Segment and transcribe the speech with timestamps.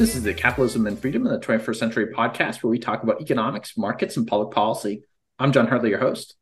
[0.00, 3.20] This is the Capitalism and Freedom in the 21st Century podcast, where we talk about
[3.20, 5.02] economics, markets, and public policy.
[5.38, 6.36] I'm John Hartley, your host.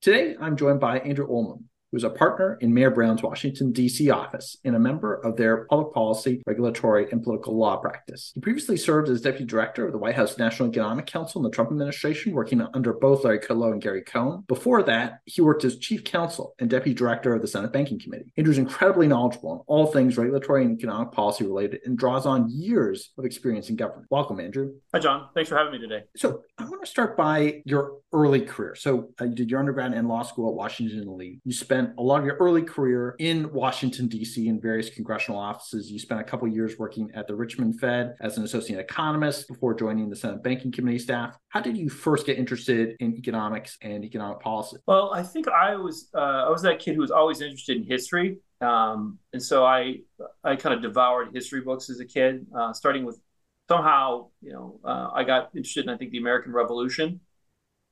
[0.00, 4.10] Today, I'm joined by Andrew Olmem, who's a partner in Mayer Brown's Washington, D.C.
[4.10, 8.32] office and a member of their public policy, regulatory, and political law practice.
[8.34, 11.54] He previously served as deputy director of the White House National Economic Council in the
[11.54, 14.44] Trump administration, working under both Larry Kudlow and Gary Cohn.
[14.48, 18.32] Before that, he worked as chief counsel and deputy director of the Senate Banking Committee.
[18.38, 23.10] Andrew's incredibly knowledgeable on all things regulatory and economic policy related and draws on years
[23.18, 24.06] of experience in government.
[24.10, 24.72] Welcome, Andrew.
[24.94, 25.28] Hi, John.
[25.34, 26.04] Thanks for having me today.
[26.16, 28.74] So, I want to start by your early career.
[28.74, 31.40] So, uh, you did your undergrad and law school at Washington and Lee.
[31.44, 35.90] You spent a lot of your early career in Washington, D.C., in various congressional offices.
[35.90, 39.74] You spent a couple years working at the Richmond Fed as an associate economist before
[39.74, 41.36] joining the Senate Banking Committee staff.
[41.48, 44.76] How did you first get interested in economics and economic policy?
[44.86, 47.84] Well, I think I was uh, I was that kid who was always interested in
[47.84, 50.00] history, um, and so I
[50.44, 53.20] I kind of devoured history books as a kid, uh, starting with
[53.68, 57.20] somehow you know uh, I got interested in I think the American Revolution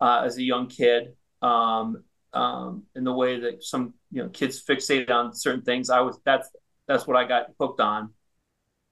[0.00, 1.14] uh, as a young kid.
[1.42, 5.90] Um, um, in the way that some you know kids fixate on certain things.
[5.90, 6.48] I was that's
[6.86, 8.10] that's what I got hooked on,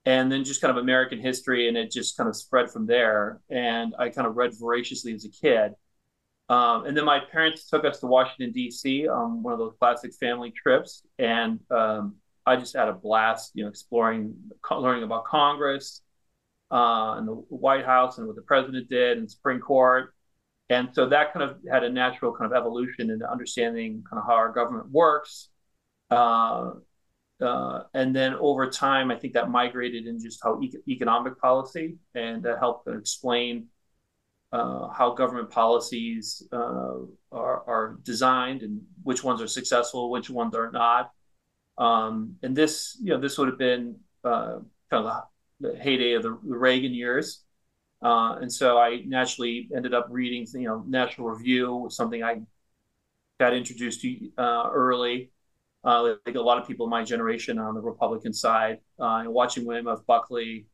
[0.05, 3.41] and then just kind of American history, and it just kind of spread from there.
[3.49, 5.73] And I kind of read voraciously as a kid.
[6.49, 9.07] Um, and then my parents took us to Washington D.C.
[9.07, 12.15] on one of those classic family trips, and um,
[12.45, 14.33] I just had a blast, you know, exploring,
[14.71, 16.01] learning about Congress
[16.71, 20.15] uh, and the White House and what the president did and Supreme Court
[20.69, 24.27] and so that kind of had a natural kind of evolution into understanding kind of
[24.27, 25.49] how our government works.
[26.11, 26.71] Uh,
[27.41, 31.97] uh, and then over time, I think that migrated in just how e- economic policy
[32.13, 33.67] and that helped explain
[34.51, 36.95] uh, how government policies uh,
[37.31, 41.11] are, are, designed and which ones are successful, which ones are not.
[41.77, 44.57] Um, and this, you know, this would have been uh,
[44.89, 45.23] kind of
[45.61, 47.43] the, the heyday of the, the Reagan years.
[48.01, 52.41] Uh, and so I naturally ended up reading, you know, National Review, something I
[53.39, 55.31] got introduced to uh, early.
[55.83, 59.29] Uh, like a lot of people in my generation on the Republican side, uh, and
[59.33, 59.99] watching William F.
[60.05, 60.65] Buckley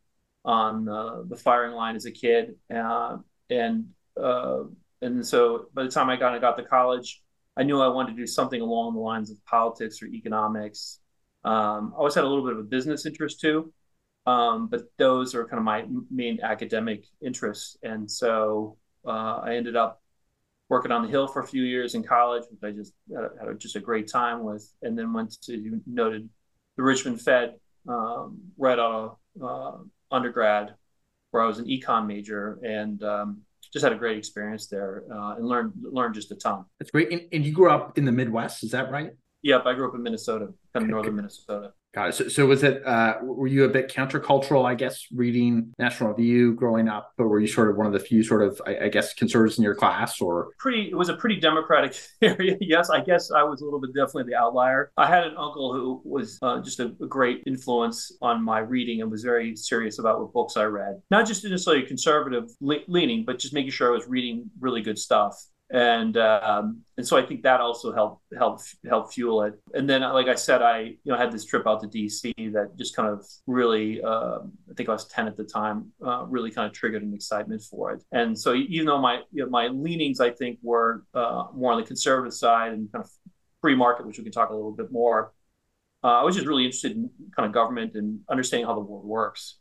[0.44, 3.18] on the firing line as a kid, uh,
[3.52, 3.86] and
[4.20, 4.64] uh,
[5.04, 7.22] and so by the time I got I got to college,
[7.56, 11.00] I knew I wanted to do something along the lines of politics or economics.
[11.44, 13.72] Um, I always had a little bit of a business interest too.
[14.26, 17.78] Um, but those are kind of my main academic interests.
[17.84, 20.02] And so uh, I ended up
[20.70, 23.54] working on the Hill for a few years in college, which I just had, a,
[23.54, 26.28] just a great time with, and then went to you noted
[26.76, 27.56] the Richmond Fed
[27.88, 29.78] um, right out of uh,
[30.16, 30.74] undergrad,
[31.32, 35.36] where I was an econ major, and um, just had a great experience there uh,
[35.36, 36.66] and learned learned just a ton.
[36.80, 37.12] That's great.
[37.12, 39.12] And, and, you grew up in the Midwest, is that right?
[39.44, 41.74] Yep, I grew up in Minnesota, kind of northern Minnesota.
[41.96, 42.16] Got it.
[42.16, 42.86] So, so was it?
[42.86, 44.66] Uh, were you a bit countercultural?
[44.66, 48.02] I guess reading National Review growing up, but were you sort of one of the
[48.02, 50.20] few sort of, I, I guess, conservatives in your class?
[50.20, 52.58] Or pretty, it was a pretty democratic area.
[52.60, 54.92] yes, I guess I was a little bit definitely the outlier.
[54.98, 59.02] I had an uncle who was uh, just a, a, great influence on my reading
[59.02, 61.02] and was very serious about what books I read.
[61.12, 65.00] Not just necessarily conservative le- leaning, but just making sure I was reading really good
[65.00, 69.56] stuff and um, and so I think that also helped help help fuel it.
[69.74, 72.78] And then, like I said, I you know had this trip out to DC that
[72.78, 74.40] just kind of really uh,
[74.70, 77.64] I think I was ten at the time, uh, really kind of triggered an excitement
[77.64, 78.04] for it.
[78.12, 81.80] And so even though my you know, my leanings I think were uh, more on
[81.80, 83.10] the conservative side and kind of
[83.62, 85.34] free market, which we can talk a little bit more,
[86.04, 89.06] uh, I was just really interested in kind of government and understanding how the world
[89.06, 89.58] works.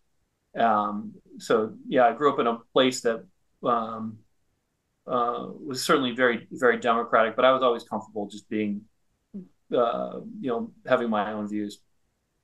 [0.55, 3.25] Um, so yeah, I grew up in a place that
[3.65, 4.19] um,
[5.07, 8.83] uh, was certainly very very democratic, but I was always comfortable just being,
[9.35, 11.81] uh, you know, having my own views.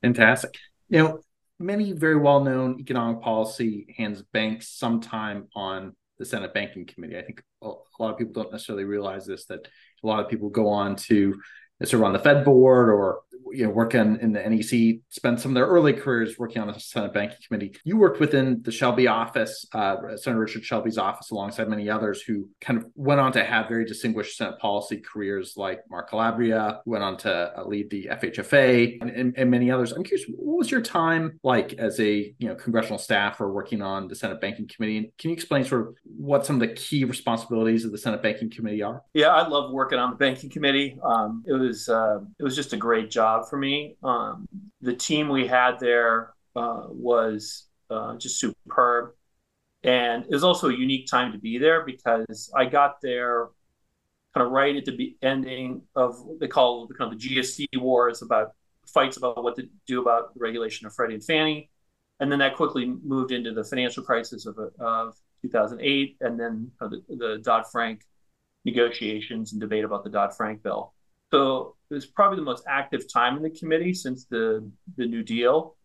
[0.03, 0.56] Fantastic.
[0.88, 1.21] You know,
[1.59, 7.18] many very well known economic policy hands banks some time on the Senate Banking Committee.
[7.18, 7.68] I think a
[7.98, 9.68] lot of people don't necessarily realize this that
[10.03, 11.41] a lot of people go on to
[11.84, 13.21] sort of on the Fed board or
[13.53, 16.78] you know, working in, the NEC, spent some of their early careers working on the
[16.78, 17.77] Senate Banking Committee.
[17.84, 22.48] You worked within the Shelby office, uh, Senator Richard Shelby's office, alongside many others who
[22.60, 26.92] kind of went on to have very distinguished Senate policy careers, like Mark Calabria, who
[26.92, 29.92] went on to uh, lead the FHFA, and, and, and, many others.
[29.92, 33.82] I'm curious, what was your time like as a you know congressional staff or working
[33.82, 34.98] on the Senate Banking Committee?
[34.98, 38.22] And can you explain sort of what some of the key responsibilities of the Senate
[38.22, 39.03] Banking Committee are?
[39.12, 40.98] Yeah, I love working on the Banking Committee.
[41.03, 43.97] Um, it was uh, it was just a great job for me.
[44.03, 44.49] Um,
[44.81, 49.11] the team we had there uh, was uh, just superb.
[49.83, 53.49] and it was also a unique time to be there because I got there
[54.34, 57.67] kind of right at the ending of what they call the kind of the GSE
[57.81, 58.53] wars about
[58.87, 61.71] fights about what to do about the regulation of Freddie and Fannie,
[62.21, 67.03] and then that quickly moved into the financial crisis of, of 2008, and then the,
[67.09, 68.03] the Dodd Frank
[68.65, 70.93] negotiations and debate about the Dodd Frank bill.
[71.32, 75.22] So it was probably the most active time in the committee since the the New
[75.22, 75.77] Deal,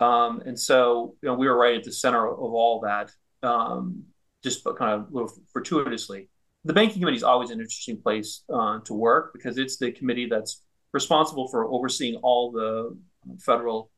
[0.00, 3.10] um, and so you know we were right at the center of all that,
[3.42, 4.04] um,
[4.42, 6.28] just kind of a little fortuitously.
[6.64, 10.26] The banking committee is always an interesting place uh, to work because it's the committee
[10.26, 12.96] that's responsible for overseeing all the
[13.40, 13.90] federal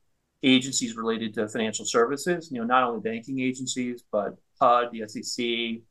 [0.43, 2.51] agencies related to financial services.
[2.51, 5.83] You know, not only banking agencies, but HUD, the SEC,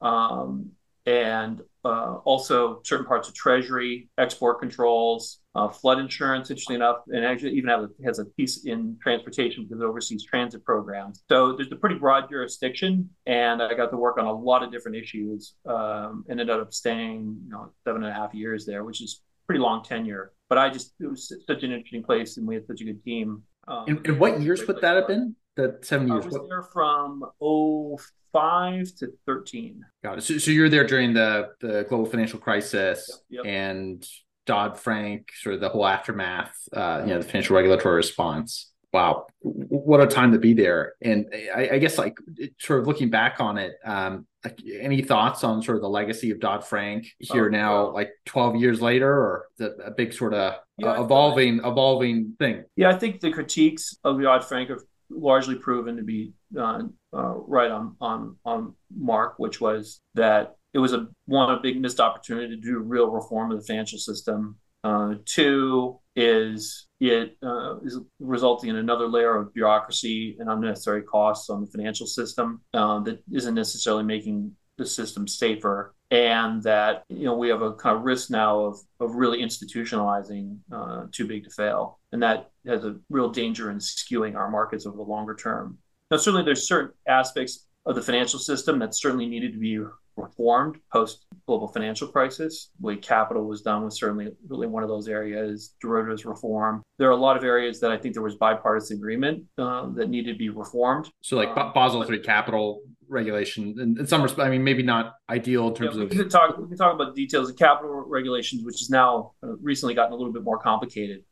[0.00, 0.70] um,
[1.04, 6.50] and uh, also certain parts of Treasury, export controls, uh, flood insurance.
[6.50, 10.24] Interesting enough, and actually even have a, has a piece in transportation because it oversees
[10.24, 11.22] transit programs.
[11.28, 14.72] So there's a pretty broad jurisdiction, and I got to work on a lot of
[14.72, 15.54] different issues.
[15.64, 19.60] Um, ended up staying, you know, seven and a half years there, which is pretty
[19.60, 20.32] long tenure.
[20.48, 23.04] But I just it was such an interesting place, and we had such a good
[23.04, 23.42] team.
[23.68, 25.36] Um, and, and, what years would that have been?
[25.56, 26.24] The seven years.
[26.24, 26.48] I was what?
[26.48, 27.98] there from oh
[28.30, 29.84] five to thirteen.
[30.04, 30.22] Got it.
[30.22, 33.52] So, so you're there during the the global financial crisis yep, yep.
[33.52, 34.06] and
[34.44, 36.54] Dodd Frank, sort of the whole aftermath.
[36.72, 38.70] Uh, you know, the financial regulatory response.
[38.92, 40.94] Wow, what a time to be there!
[41.02, 42.16] And I, I guess, like,
[42.58, 46.30] sort of looking back on it, um, like, any thoughts on sort of the legacy
[46.30, 50.32] of Dodd Frank here oh, now, like twelve years later, or the, a big sort
[50.32, 52.64] of yeah, uh, evolving, evolving thing?
[52.76, 56.82] Yeah, I think the critiques of Dodd Frank have largely proven to be uh,
[57.12, 61.80] uh, right on on on mark, which was that it was a one a big
[61.80, 64.56] missed opportunity to do real reform of the financial system.
[64.84, 71.50] Uh, two is it uh, is resulting in another layer of bureaucracy and unnecessary costs
[71.50, 77.24] on the financial system uh, that isn't necessarily making the system safer and that you
[77.24, 81.44] know we have a kind of risk now of of really institutionalizing uh, too big
[81.44, 85.34] to fail, and that has a real danger in skewing our markets over the longer
[85.34, 85.78] term.
[86.10, 89.78] Now, certainly, there's certain aspects of the financial system that certainly needed to be
[90.16, 92.70] reformed post global financial crisis.
[92.80, 95.74] The way capital was done was certainly really one of those areas.
[95.80, 96.82] Derivatives reform.
[96.98, 100.08] There are a lot of areas that I think there was bipartisan agreement uh, that
[100.08, 101.08] needed to be reformed.
[101.22, 104.46] So, like um, Basel three capital regulation in, in some respect.
[104.46, 106.10] I mean, maybe not ideal in terms yeah, we of.
[106.10, 109.56] Can talk, we can talk about the details of capital regulations, which has now uh,
[109.62, 111.22] recently gotten a little bit more complicated.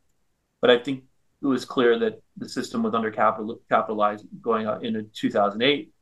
[0.60, 1.04] But I think
[1.42, 5.93] it was clear that the system was under capital, capitalized going into 2008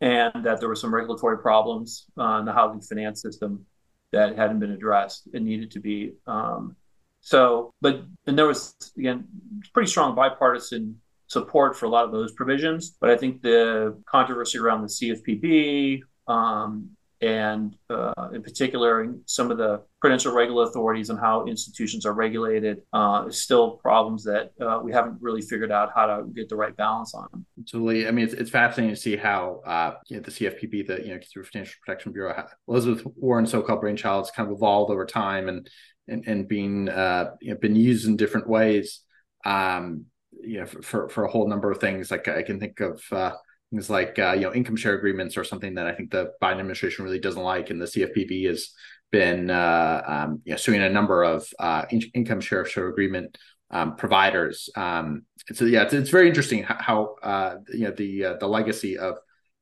[0.00, 3.66] and that there were some regulatory problems uh, in the housing finance system
[4.12, 6.12] that hadn't been addressed and needed to be.
[6.26, 6.76] Um,
[7.20, 9.26] so, but and there was again
[9.74, 12.96] pretty strong bipartisan support for a lot of those provisions.
[13.00, 16.90] But I think the controversy around the CFPB um,
[17.22, 22.80] and uh, in particular some of the prudential regulatory authorities and how institutions are regulated
[22.94, 26.56] uh, is still problems that uh, we haven't really figured out how to get the
[26.56, 27.28] right balance on.
[27.60, 28.08] Absolutely.
[28.08, 31.12] I mean, it's, it's fascinating to see how uh, you know, the CFPB, the you
[31.12, 35.48] know Consumer Financial Protection Bureau, Elizabeth Warren's so-called brainchild, has kind of evolved over time
[35.48, 35.68] and
[36.08, 39.00] and, and being uh, you know, been used in different ways.
[39.44, 40.06] Um,
[40.42, 42.10] you know, for, for a whole number of things.
[42.10, 43.32] Like I can think of uh,
[43.70, 46.58] things like uh, you know income share agreements or something that I think the Biden
[46.58, 48.70] administration really doesn't like, and the CFPB has
[49.10, 53.38] been uh, um, you know suing a number of uh, in- income share share agreement
[53.70, 54.68] um, providers.
[54.76, 58.48] Um, so yeah, it's, it's very interesting how, how uh, you know the uh, the
[58.48, 59.18] legacy of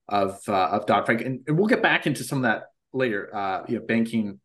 [0.09, 3.64] of of Dodd Frank, and, and, we'll get back into some of that later.
[3.68, 4.40] you know, banking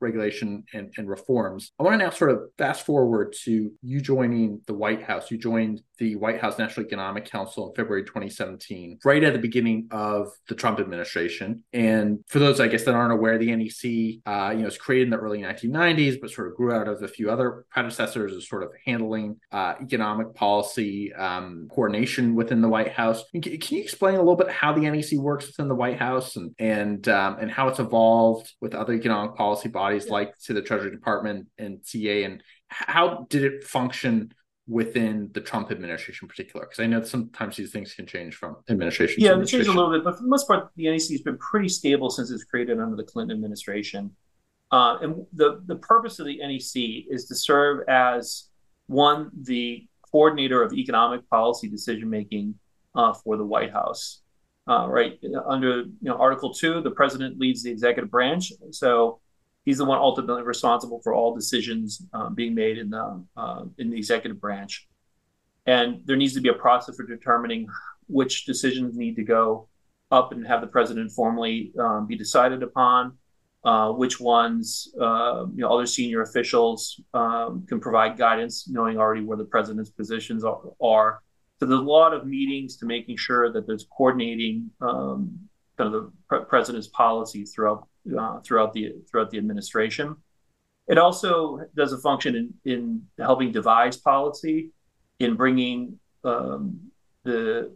[0.00, 1.72] regulation and, and reforms.
[1.78, 5.30] I want to now sort of fast forward to you joining the White House.
[5.30, 9.86] You joined the White House National Economic Council in February 2017, right at the beginning
[9.90, 11.62] of the Trump administration.
[11.72, 15.04] And for those, I guess, that aren't aware, the NEC, uh, you know, was created
[15.04, 18.48] in the early 1990s, but sort of grew out of a few other predecessors as
[18.48, 23.22] sort of handling uh, economic policy um, coordination within the White House.
[23.32, 26.36] Can, can, you explain a little bit how the NEC works within the White House
[26.36, 30.12] and and um, and how it's evolved with other economic policy bodies yeah.
[30.12, 34.32] like to the Treasury Department and CEA, and how did it function?
[34.70, 36.64] within the Trump administration in particular?
[36.64, 39.20] Because I know sometimes these things can change from administration.
[39.20, 39.58] To administration.
[39.58, 41.38] Yeah, they change a little bit, but for the most part, the NEC has been
[41.38, 44.12] pretty stable since it's created under the Clinton administration.
[44.70, 48.48] Uh, and the, the purpose of the NEC is to serve as
[48.86, 52.54] one, the coordinator of economic policy decision making
[52.94, 54.22] uh, for the White House.
[54.68, 55.18] Uh, right
[55.48, 59.18] under you know Article Two, the president leads the executive branch, so
[59.70, 63.88] he's the one ultimately responsible for all decisions um, being made in the uh, in
[63.90, 64.88] the executive branch.
[65.66, 67.68] And there needs to be a process for determining
[68.08, 69.68] which decisions need to go
[70.10, 73.16] up and have the president formally um, be decided upon.
[73.62, 79.22] Uh, which ones, uh, you know, other senior officials um, can provide guidance, knowing already
[79.22, 80.62] where the president's positions are.
[80.80, 81.20] are.
[81.58, 85.38] So there's a lot of meetings to making sure that there's coordinating um,
[85.76, 87.86] kind of the pre- president's policy throughout
[88.18, 90.16] uh, throughout the throughout the administration.
[90.88, 94.70] It also does a function in, in helping devise policy,
[95.20, 96.80] in bringing um,
[97.22, 97.72] the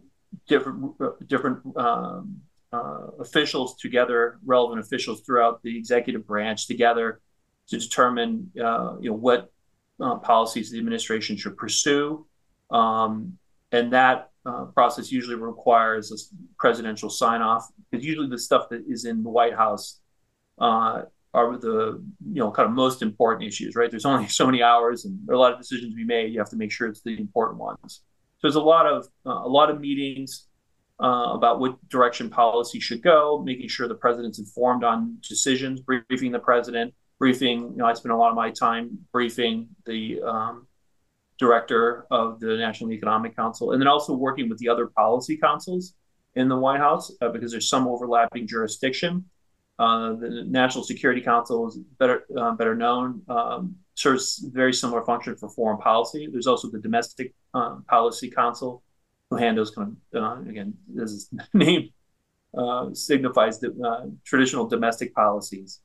[0.48, 0.94] different
[1.28, 2.40] different um,
[2.72, 7.20] uh, officials together, relevant officials throughout the executive branch together
[7.68, 9.52] to determine uh, you know what
[10.00, 12.26] uh, policies the administration should pursue,
[12.70, 13.38] um,
[13.70, 16.16] and that uh, process usually requires a
[16.58, 20.00] presidential sign off because usually the stuff that is in the White House
[20.58, 21.02] uh,
[21.34, 23.90] are the you know kind of most important issues, right?
[23.90, 26.32] There's only so many hours, and there are a lot of decisions to be made.
[26.32, 27.78] You have to make sure it's the important ones.
[28.38, 30.46] So there's a lot of uh, a lot of meetings
[31.02, 36.30] uh, about what direction policy should go, making sure the president's informed on decisions, briefing
[36.30, 37.70] the president, briefing.
[37.72, 40.66] You know, I spend a lot of my time briefing the um,
[41.38, 45.94] director of the National Economic Council, and then also working with the other policy councils
[46.36, 49.24] in the White House uh, because there's some overlapping jurisdiction.
[49.78, 55.34] Uh, the National Security Council is better uh, better known, um, serves very similar function
[55.36, 56.28] for foreign policy.
[56.30, 58.84] There's also the Domestic uh, Policy Council,
[59.30, 61.90] who handles kind of uh, again, as its name
[62.56, 65.80] uh, signifies the uh, traditional domestic policies.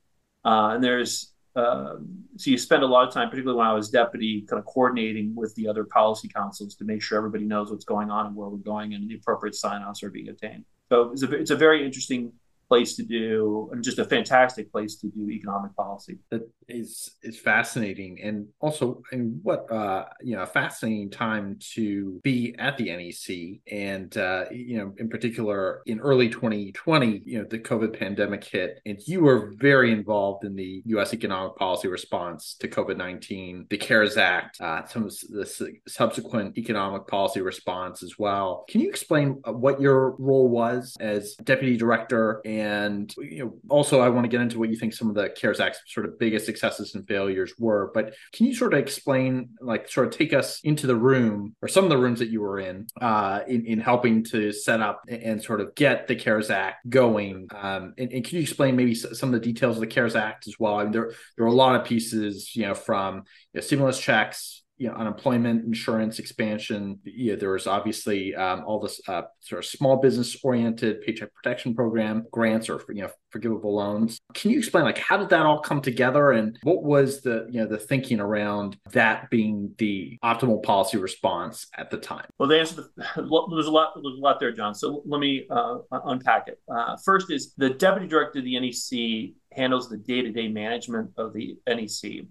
[0.46, 4.60] and there's so you spend a lot of time, particularly when I was deputy, kind
[4.60, 8.27] of coordinating with the other policy councils to make sure everybody knows what's going on
[8.27, 10.63] and where we're going and the appropriate sign-offs are being obtained.
[10.88, 12.31] So it's a, it's a very interesting
[12.70, 16.20] place to do and just a fantastic place to do economic policy.
[16.32, 18.22] That is is fascinating.
[18.22, 23.62] And also and what uh you know a fascinating time to be at the nec
[23.72, 28.80] and uh you know in particular in early 2020 you know the covid pandemic hit
[28.86, 34.18] and you were very involved in the us economic policy response to covid-19 the cares
[34.18, 35.46] act uh some of the
[35.88, 38.66] subsequent economic policy response as well.
[38.70, 43.54] Can you explain uh, what your role was as deputy director and and you know,
[43.70, 46.06] also, I want to get into what you think some of the CARES Act sort
[46.06, 47.92] of biggest successes and failures were.
[47.94, 51.68] But can you sort of explain, like, sort of take us into the room or
[51.68, 55.01] some of the rooms that you were in, uh, in, in helping to set up
[55.08, 57.48] and sort of get the CARES Act going?
[57.56, 60.48] Um, and, and can you explain maybe some of the details of the CARES Act
[60.48, 60.75] as well?
[60.75, 63.22] I mean, there there are a lot of pieces, you know, from you
[63.56, 67.00] know, stimulus checks you know, unemployment insurance expansion.
[67.04, 71.76] Yeah, there was obviously um, all this uh, sort of small business oriented paycheck protection
[71.76, 74.20] program grants or you know forgivable loans.
[74.34, 77.60] Can you explain like how did that all come together and what was the you
[77.60, 82.26] know the thinking around that being the optimal policy response at the time?
[82.40, 82.90] Well, the answer the,
[83.52, 84.74] there's a lot there's a lot there, John.
[84.74, 86.60] So let me uh, unpack it.
[86.74, 91.12] Uh, first is the deputy director of the NEC handles the day to day management
[91.18, 92.26] of the NEC.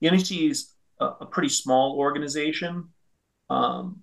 [0.00, 2.88] The NEC is a, a pretty small organization.
[3.50, 4.00] Um,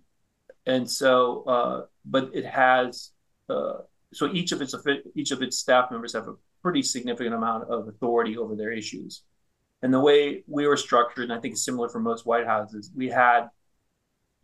[0.65, 3.12] and so, uh, but it has,
[3.50, 3.79] uh,
[4.13, 4.75] so each of its
[5.15, 9.24] each of its staff members have a pretty significant amount of authority over their issues.
[9.81, 12.91] And the way we were structured, and I think it's similar for most White Houses,
[12.96, 13.50] we had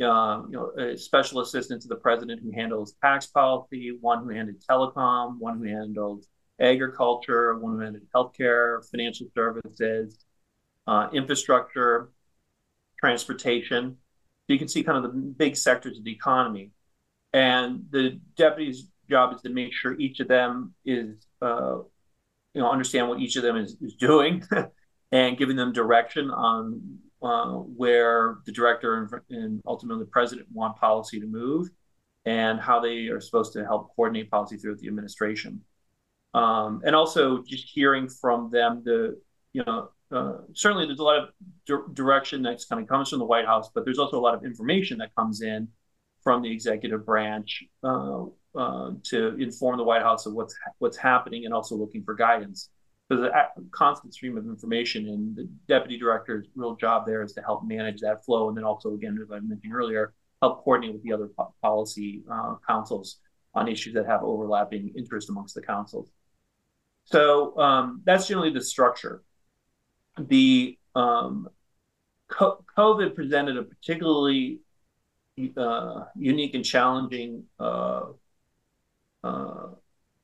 [0.02, 4.30] um, you know, a special assistant to the president who handles tax policy, one who
[4.30, 6.26] handled telecom, one who handled
[6.60, 10.26] agriculture, one who handled healthcare, financial services,
[10.88, 12.12] uh, infrastructure,
[13.00, 13.98] transportation.
[14.48, 16.72] So you can see kind of the big sectors of the economy.
[17.34, 21.80] And the deputy's job is to make sure each of them is, uh,
[22.54, 24.44] you know, understand what each of them is, is doing
[25.12, 30.76] and giving them direction on uh, where the director and, and, ultimately the president want
[30.78, 31.70] policy to move
[32.26, 35.62] and how they are supposed to help coordinate policy throughout the administration.
[36.34, 39.20] Um, and also just hearing from them the,
[39.54, 41.30] you know, uh, certainly there's a lot of
[41.66, 44.36] di- direction that kind of comes from the White House, but there's also a lot
[44.36, 45.68] of information that comes in
[46.24, 48.24] from the executive branch uh,
[48.56, 52.70] uh, to inform the White House of what's what's happening and also looking for guidance.
[53.10, 57.42] There's a constant stream of information, and the deputy director's real job there is to
[57.42, 61.04] help manage that flow, and then also, again, as I mentioned earlier, help coordinate with
[61.04, 63.18] the other po- policy uh, councils
[63.54, 66.10] on issues that have overlapping interest amongst the councils.
[67.06, 69.24] So um, that's generally the structure
[70.18, 71.50] the um,
[72.30, 74.60] COVID presented a particularly
[75.58, 78.04] uh, unique and challenging uh,
[79.24, 79.68] uh,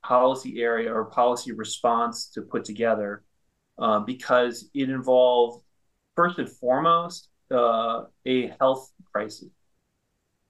[0.03, 3.24] policy area or policy response to put together
[3.77, 5.63] uh, because it involved,
[6.15, 9.50] first and foremost, uh, a health crisis.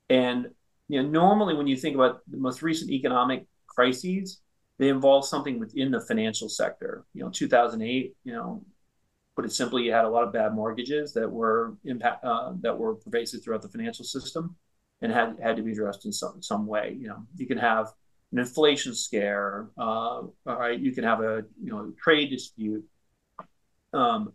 [0.10, 0.50] And
[0.88, 4.41] you know, normally when you think about the most recent economic crises,
[4.77, 7.05] they involve something within the financial sector.
[7.13, 8.63] You know, 2008, you know,
[9.35, 12.77] put it simply, you had a lot of bad mortgages that were impact uh, that
[12.77, 14.55] were pervasive throughout the financial system,
[15.01, 16.97] and had had to be addressed in some some way.
[17.00, 17.88] You know, you can have
[18.31, 19.69] an inflation scare.
[19.77, 22.83] Uh, all right, you can have a you know trade dispute.
[23.93, 24.33] Um,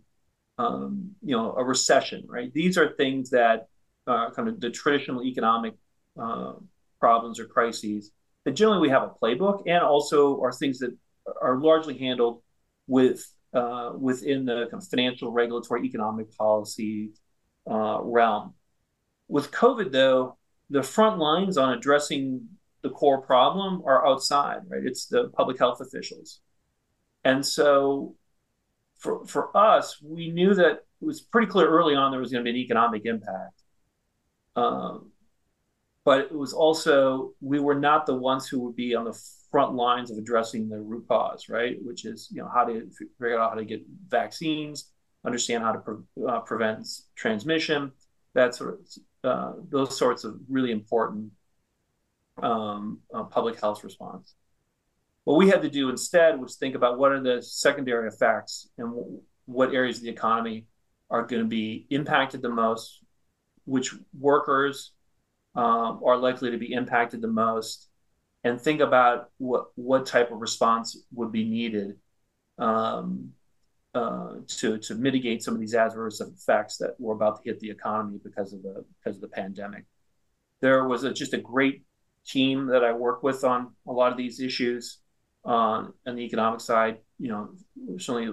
[0.59, 2.25] um, you know, a recession.
[2.27, 2.53] Right.
[2.53, 3.69] These are things that
[4.07, 5.75] uh, kind of the traditional economic
[6.19, 6.55] uh,
[6.99, 8.13] problems or crises
[8.45, 10.97] that generally we have a playbook, and also are things that
[11.43, 12.43] are largely handled
[12.87, 13.27] with
[13.57, 17.11] uh, within the kind of financial, regulatory, economic policy
[17.69, 18.55] uh, realm.
[19.29, 20.37] With COVID, though,
[20.71, 22.47] the front lines on addressing
[22.83, 24.85] the core problem are outside, right?
[24.85, 26.41] It's the public health officials.
[27.25, 28.15] And so
[28.99, 32.45] for, for us, we knew that it was pretty clear early on there was going
[32.45, 33.63] to be an economic impact.
[34.55, 35.11] Um,
[36.05, 39.75] but it was also, we were not the ones who would be on the front
[39.75, 41.77] lines of addressing the root cause, right?
[41.83, 42.89] Which is, you know, how to
[43.19, 44.91] figure out how to get vaccines,
[45.25, 47.93] understand how to pre- uh, prevent transmission,
[48.35, 51.31] that sort of, uh, those sorts of really important
[52.43, 54.35] um, uh, public health response.
[55.25, 59.21] What we had to do instead was think about what are the secondary effects and
[59.47, 60.67] what areas of the economy
[61.11, 63.03] are going to be impacted the most,
[63.65, 64.93] which workers
[65.55, 67.89] um, are likely to be impacted the most,
[68.47, 71.97] and think about what what type of response would be needed
[72.59, 73.33] um,
[73.93, 77.71] uh, to to mitigate some of these adverse effects that were about to hit the
[77.71, 79.85] economy because of the because of the pandemic.
[80.61, 81.83] There was a, just a great
[82.25, 84.99] team that I work with on a lot of these issues
[85.45, 86.99] uh, on the economic side.
[87.19, 87.49] You know,
[87.99, 88.33] certainly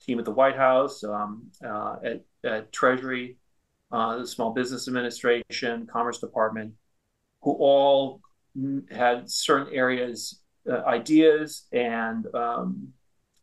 [0.00, 3.38] team at the White House, um, uh, at, at Treasury,
[3.90, 6.74] uh, the Small Business Administration, Commerce Department,
[7.42, 8.20] who all
[8.90, 10.40] had certain areas,
[10.70, 12.88] uh, ideas, and um,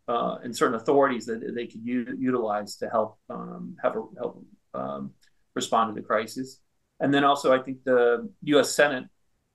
[0.07, 4.43] uh, and certain authorities that they could u- utilize to help um, have a, help
[4.73, 5.11] um,
[5.53, 6.61] respond to the crisis.
[6.99, 8.71] And then also, I think the U.S.
[8.71, 9.05] Senate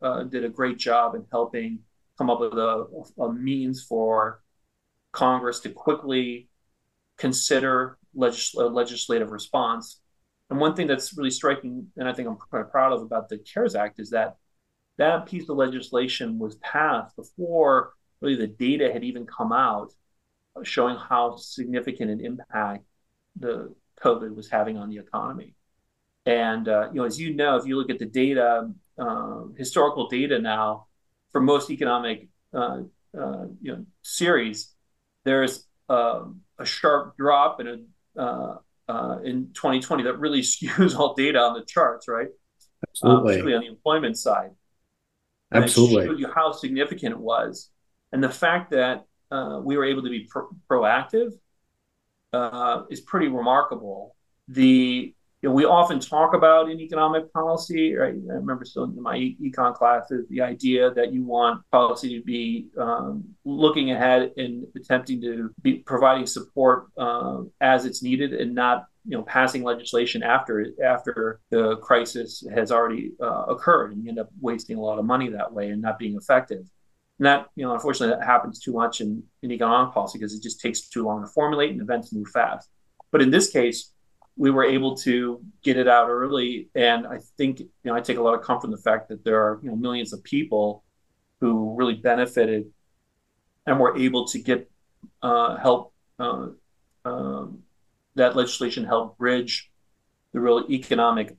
[0.00, 1.81] uh, did a great job in helping
[2.16, 2.87] come up with a,
[3.18, 4.42] a means for
[5.12, 6.48] Congress to quickly
[7.18, 10.00] consider legis- legislative response.
[10.50, 13.38] And one thing that's really striking, and I think I'm quite proud of about the
[13.38, 14.37] CARES Act, is that
[14.98, 19.92] that piece of legislation was passed before really the data had even come out
[20.62, 22.85] showing how significant an impact
[23.37, 25.54] the COVID was having on the economy.
[26.26, 30.09] And uh, you know, as you know, if you look at the data, uh, historical
[30.09, 30.87] data now
[31.33, 32.83] for most economic uh,
[33.18, 34.74] uh you know series,
[35.24, 38.57] there's um, a sharp drop in a uh,
[38.88, 42.28] uh, in 2020 that really skews all data on the charts, right?
[42.88, 43.18] Absolutely.
[43.18, 44.50] Um, particularly on the employment side.
[45.55, 46.07] Absolutely.
[46.07, 47.71] showed you how significant it was.
[48.12, 51.33] And the fact that uh, we were able to be pro- proactive
[52.33, 54.17] uh, is pretty remarkable.
[54.49, 55.14] The
[55.45, 58.14] you know, we often talk about in economic policy, right?
[58.14, 62.69] I remember still in my econ classes, the idea that you want policy to be
[62.79, 68.87] um, looking ahead and attempting to be providing support uh, as it's needed and not
[69.05, 74.19] you know passing legislation after after the crisis has already uh, occurred and you end
[74.19, 76.67] up wasting a lot of money that way and not being effective.
[77.19, 80.43] And that you know unfortunately that happens too much in, in economic policy because it
[80.43, 82.69] just takes too long to formulate and events move fast.
[83.11, 83.90] But in this case
[84.37, 86.71] we were able to get it out early.
[86.75, 89.25] And i think you know i take a lot of comfort in the fact that
[89.25, 90.83] there are you know millions of people
[91.40, 92.71] who really benefited
[93.67, 94.71] and were able to get
[95.23, 96.49] uh, help uh,
[97.05, 97.63] um,
[98.16, 99.70] that legislation helped bridge
[100.33, 101.37] the real economic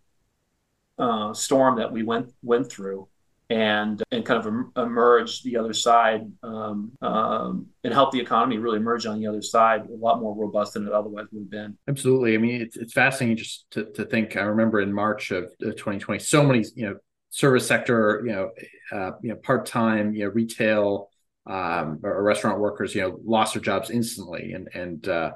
[0.98, 3.08] uh, storm that we went went through
[3.50, 8.78] and and kind of emerge the other side um, um, and help the economy really
[8.78, 11.78] emerge on the other side a lot more robust than it otherwise would have been.
[11.88, 12.34] Absolutely.
[12.34, 14.36] I mean, it's, it's fascinating just to, to think.
[14.36, 16.96] I remember in March of 2020, so many you know
[17.30, 18.50] service sector, you know,
[18.92, 21.10] uh, you know, part time, you know, retail,
[21.46, 25.32] um, or restaurant workers, you know, lost their jobs instantly, and and uh,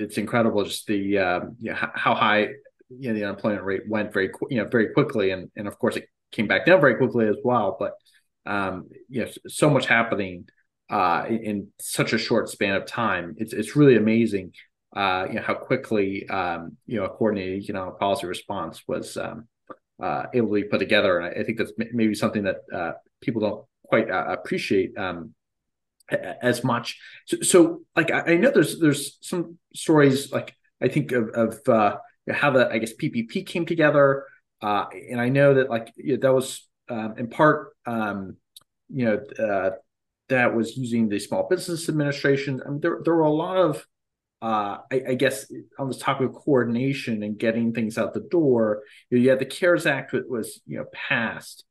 [0.00, 2.48] it's incredible just the um, you know how high
[2.88, 5.30] you know the unemployment rate went very you know very quickly.
[5.30, 7.76] And and of course it came back down very quickly as well.
[7.78, 7.92] But
[8.44, 10.46] um you know so much happening
[10.90, 13.34] uh in, in such a short span of time.
[13.38, 14.52] It's it's really amazing
[14.96, 19.46] uh you know how quickly um you know a coordinated economic policy response was um
[20.02, 21.18] uh able to be put together.
[21.18, 25.34] And I, I think that's maybe something that uh people don't quite uh, appreciate um
[26.12, 26.98] as much.
[27.26, 31.60] So, so like I, I, know there's there's some stories like I think of of
[31.68, 31.96] uh,
[32.30, 34.26] how the I guess PPP came together,
[34.60, 38.36] uh, and I know that like you know, that was um, in part, um,
[38.88, 39.70] you know, uh,
[40.28, 42.60] that was using the Small Business Administration.
[42.64, 43.86] I mean, there there were a lot of,
[44.40, 48.82] uh, I, I, guess, on this topic of coordination and getting things out the door.
[49.10, 51.64] You, know, you had the CARES Act that was you know passed,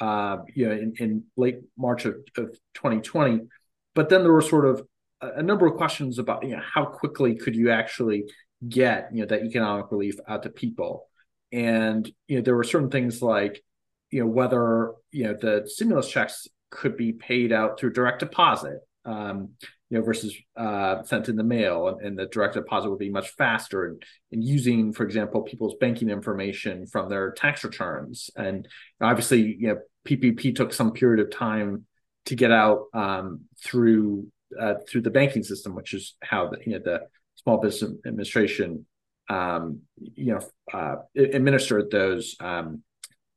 [0.00, 3.46] uh, you know, in, in late March of, of 2020,
[3.94, 4.82] but then there were sort of
[5.20, 8.24] a, a number of questions about you know how quickly could you actually
[8.68, 11.08] get you know that economic relief out to people,
[11.52, 13.62] and you know there were certain things like
[14.10, 18.80] you know whether you know the stimulus checks could be paid out through direct deposit
[19.04, 19.50] um,
[19.90, 23.10] you know versus uh, sent in the mail and, and, the direct deposit would be
[23.10, 28.30] much faster and, and, using for example people's banking information from their tax returns.
[28.36, 28.68] And
[29.00, 31.84] obviously you know ppp took some period of time
[32.28, 34.26] to get out um, through
[34.58, 37.00] uh, through the banking system which is how the you know the
[37.34, 38.86] small business administration
[39.28, 39.80] um,
[40.14, 40.40] you know
[40.72, 42.82] uh, administered those um,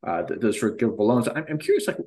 [0.05, 1.27] uh, those forgivable loans.
[1.27, 1.97] I'm, I'm curious, like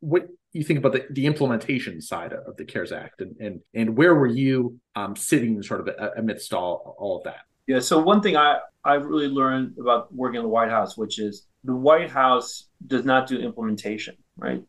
[0.00, 3.96] what you think about the, the implementation side of the CARES Act, and and and
[3.96, 7.40] where were you um, sitting, sort of amidst all all of that?
[7.66, 7.80] Yeah.
[7.80, 11.46] So one thing I I really learned about working in the White House, which is
[11.64, 14.62] the White House does not do implementation, right?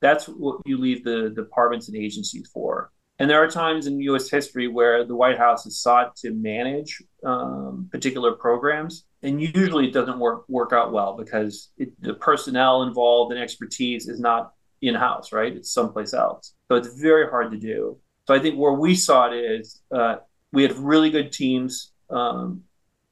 [0.00, 2.90] That's what you leave the departments and agencies for.
[3.18, 4.30] And there are times in U.S.
[4.30, 9.92] history where the White House has sought to manage um, particular programs, and usually it
[9.92, 14.94] doesn't work work out well because it, the personnel involved and expertise is not in
[14.94, 15.56] house, right?
[15.56, 17.98] It's someplace else, so it's very hard to do.
[18.28, 20.16] So I think where we saw it is uh,
[20.52, 22.62] we had really good teams um,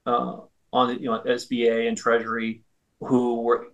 [0.07, 0.37] uh,
[0.73, 2.63] on the you know SBA and Treasury
[3.01, 3.69] who were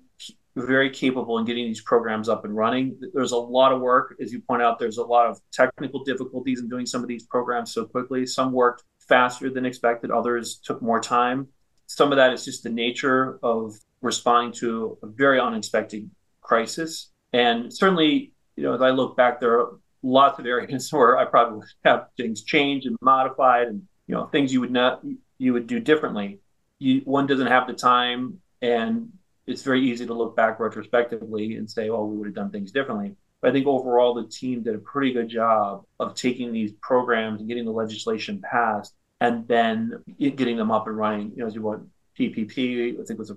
[0.56, 2.98] very capable in getting these programs up and running.
[3.14, 4.78] There's a lot of work, as you point out.
[4.78, 8.26] There's a lot of technical difficulties in doing some of these programs so quickly.
[8.26, 10.10] Some worked faster than expected.
[10.10, 11.48] Others took more time.
[11.86, 16.10] Some of that is just the nature of responding to a very unexpected
[16.40, 17.10] crisis.
[17.32, 21.24] And certainly, you know, as I look back, there are lots of areas where I
[21.24, 25.02] probably would have things changed and modified, and you know, things you would not
[25.38, 26.40] you would do differently.
[26.78, 29.08] You, one doesn't have the time and
[29.46, 32.72] it's very easy to look back retrospectively and say, "Oh, we would have done things
[32.72, 36.72] differently." But I think overall, the team did a pretty good job of taking these
[36.80, 41.30] programs and getting the legislation passed, and then getting them up and running.
[41.30, 43.36] You know, as you want PPP, I think was a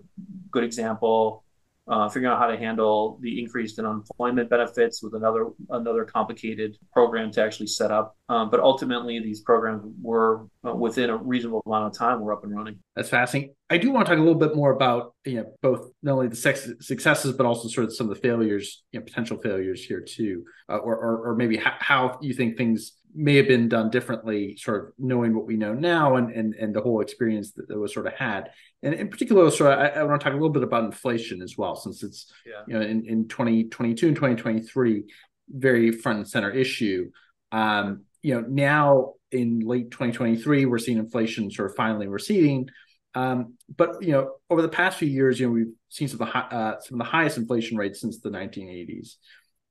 [0.52, 1.45] good example
[1.88, 6.78] uh, figuring out how to handle the increase in unemployment benefits with another another complicated
[6.94, 8.18] program to actually set up.
[8.28, 12.44] Um, but ultimately, these programs were uh, within a reasonable amount of time were up
[12.44, 12.80] and running.
[12.96, 13.54] That's fascinating.
[13.70, 16.28] I do want to talk a little bit more about you know both not only
[16.28, 20.02] the successes but also sort of some of the failures, you know, potential failures here
[20.02, 23.90] too, uh, or, or, or maybe how, how you think things may have been done
[23.90, 27.68] differently, sort of knowing what we know now and and, and the whole experience that,
[27.68, 28.50] that was sort of had.
[28.84, 31.42] And in particular, sort of, I, I, want to talk a little bit about inflation
[31.42, 32.62] as well, since it's yeah.
[32.68, 35.04] you know in, in 2022 and 2023
[35.50, 37.12] very front and center issue.
[37.52, 42.70] Um, you know, now in late 2023, we're seeing inflation sort of finally receding.
[43.14, 46.28] Um, but you know, over the past few years, you know, we've seen some of
[46.28, 49.16] the uh, some of the highest inflation rates since the 1980s.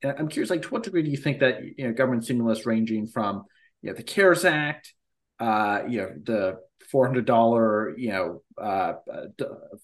[0.04, 3.06] I'm curious, like, to what degree do you think that you know government stimulus ranging
[3.06, 3.44] from
[3.82, 4.92] you know the CARES Act,
[5.40, 6.56] uh, you know the
[6.90, 8.94] four hundred dollar, you know, uh,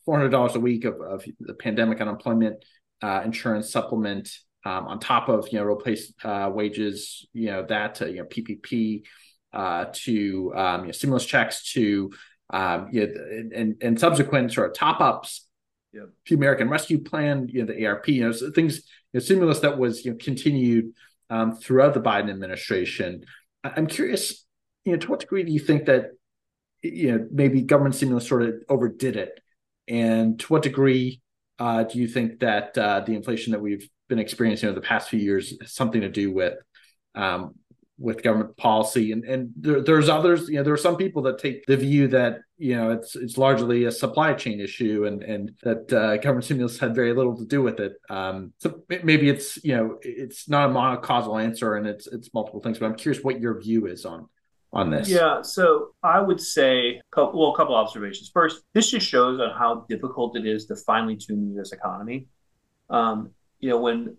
[0.05, 2.65] four hundred dollars a week of, of the pandemic unemployment
[3.03, 4.31] uh, insurance supplement
[4.65, 8.25] um, on top of you know replace uh, wages, you know that to you know
[8.25, 9.03] PPP
[9.53, 12.11] uh, to um, you know, stimulus checks to
[12.51, 13.15] um, you know,
[13.55, 15.47] and and subsequent sort of top ups
[15.93, 16.09] Yep.
[16.29, 18.83] The American Rescue Plan, you know, the ARP, you know, so things,
[19.14, 20.92] know, stimulus that was you know continued
[21.29, 23.25] um, throughout the Biden administration.
[23.62, 24.44] I'm curious,
[24.85, 26.12] you know, to what degree do you think that
[26.83, 29.40] you know maybe government stimulus sort of overdid it,
[29.88, 31.20] and to what degree
[31.59, 35.09] uh, do you think that uh, the inflation that we've been experiencing over the past
[35.09, 36.55] few years has something to do with
[37.14, 37.55] um,
[38.01, 39.13] with government policy.
[39.13, 42.09] And and there, there's others you know there are some people that take the view
[42.09, 46.45] that you know it's it's largely a supply chain issue and and that uh, government
[46.47, 47.93] stimulus had very little to do with it.
[48.09, 52.61] Um, so maybe it's you know it's not a monocausal answer and it's it's multiple
[52.61, 54.27] things but i'm curious what your view is on
[54.73, 55.09] on this.
[55.09, 55.43] Yeah.
[55.43, 58.31] So i would say well a couple observations.
[58.33, 62.29] First this just shows on how difficult it is to finely tune the us economy.
[62.89, 64.17] Um, you know when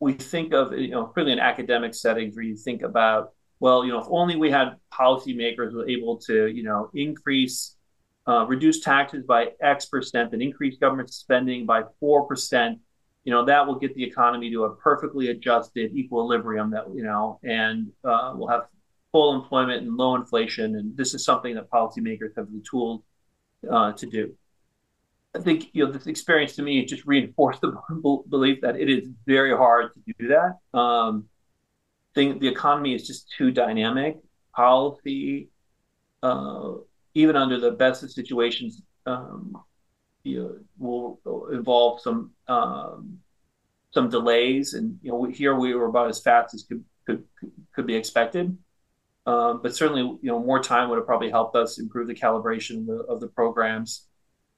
[0.00, 3.92] we think of, you know, particularly in academic settings where you think about, well, you
[3.92, 7.76] know, if only we had policymakers were able to, you know, increase,
[8.26, 12.78] uh, reduce taxes by X percent and increase government spending by 4%,
[13.24, 17.40] you know, that will get the economy to a perfectly adjusted equilibrium that, you know,
[17.42, 18.62] and uh, we'll have
[19.10, 20.76] full employment and low inflation.
[20.76, 23.02] And this is something that policymakers have the tools
[23.68, 24.34] uh, to do
[25.38, 27.72] I think you know this experience to me just reinforced the
[28.28, 30.78] belief that it is very hard to do that.
[30.78, 31.28] Um,
[32.14, 34.18] thing, the economy is just too dynamic.
[34.54, 35.48] Policy,
[36.22, 36.72] uh,
[37.14, 39.56] even under the best of situations, um,
[40.24, 43.18] you know, will involve some um,
[43.92, 47.22] some delays, and you know, here we were about as fast as could could
[47.74, 48.58] could be expected.
[49.26, 52.80] Um, but certainly, you know, more time would have probably helped us improve the calibration
[52.80, 54.07] of the, of the programs.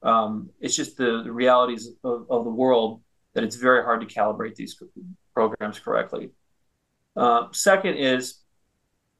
[0.02, 3.02] Um, it's just the, the realities of, of, the world
[3.34, 4.80] that it's very hard to calibrate these
[5.34, 6.30] programs correctly.
[7.16, 8.40] Uh, second is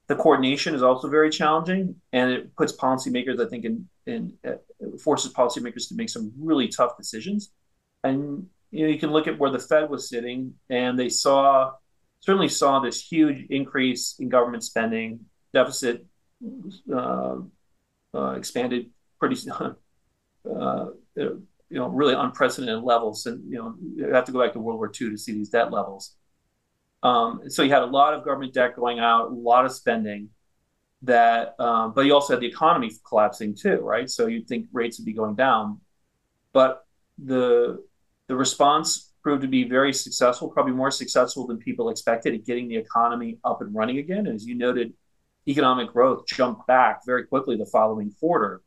[0.07, 4.53] the coordination is also very challenging, and it puts policymakers, I think, in, in uh,
[4.99, 7.53] forces policymakers to make some really tough decisions.
[8.03, 11.73] And you know, you can look at where the Fed was sitting, and they saw
[12.21, 15.21] certainly saw this huge increase in government spending,
[15.53, 16.05] deficit
[16.93, 17.37] uh,
[18.15, 19.37] uh, expanded pretty,
[20.45, 24.61] uh, you know, really unprecedented levels, and you know, you have to go back to
[24.61, 26.17] World War II to see these debt levels.
[27.03, 30.31] Um, so you had a lot of government debt going out, a lot of spending.
[31.03, 34.11] That, um, but you also had the economy collapsing too, right?
[34.11, 35.81] So you'd think rates would be going down,
[36.53, 36.85] but
[37.17, 37.83] the
[38.29, 42.69] the response proved to be very successful, probably more successful than people expected at getting
[42.69, 44.27] the economy up and running again.
[44.27, 44.93] And as you noted,
[45.49, 48.63] economic growth jumped back very quickly the following quarter.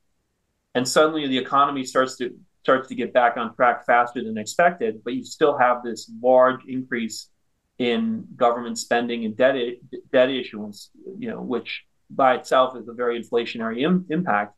[0.75, 2.31] And suddenly the economy starts to
[2.63, 6.61] starts to get back on track faster than expected, but you still have this large
[6.65, 7.29] increase
[7.77, 9.55] in government spending and debt
[10.11, 14.55] debt issuance, you know, which by itself is a very inflationary Im- impact.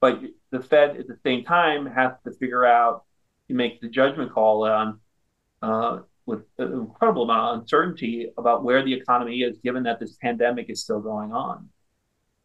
[0.00, 3.04] But the Fed at the same time has to figure out
[3.48, 5.00] you make the judgment call on
[5.62, 10.16] uh, with an incredible amount of uncertainty about where the economy is, given that this
[10.16, 11.68] pandemic is still going on.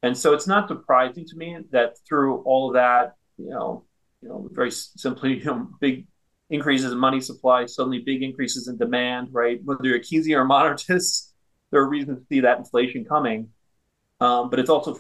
[0.04, 3.86] And so it's not surprising to me that through all of that, you know,
[4.22, 6.08] you know, very simply, you know, big
[6.50, 9.62] increases in money supply, suddenly big increases in demand, right?
[9.64, 11.32] Whether you're Keynesian or monetarist,
[11.72, 13.50] there are reasons to see that inflation coming.
[14.20, 14.98] Um, but it's also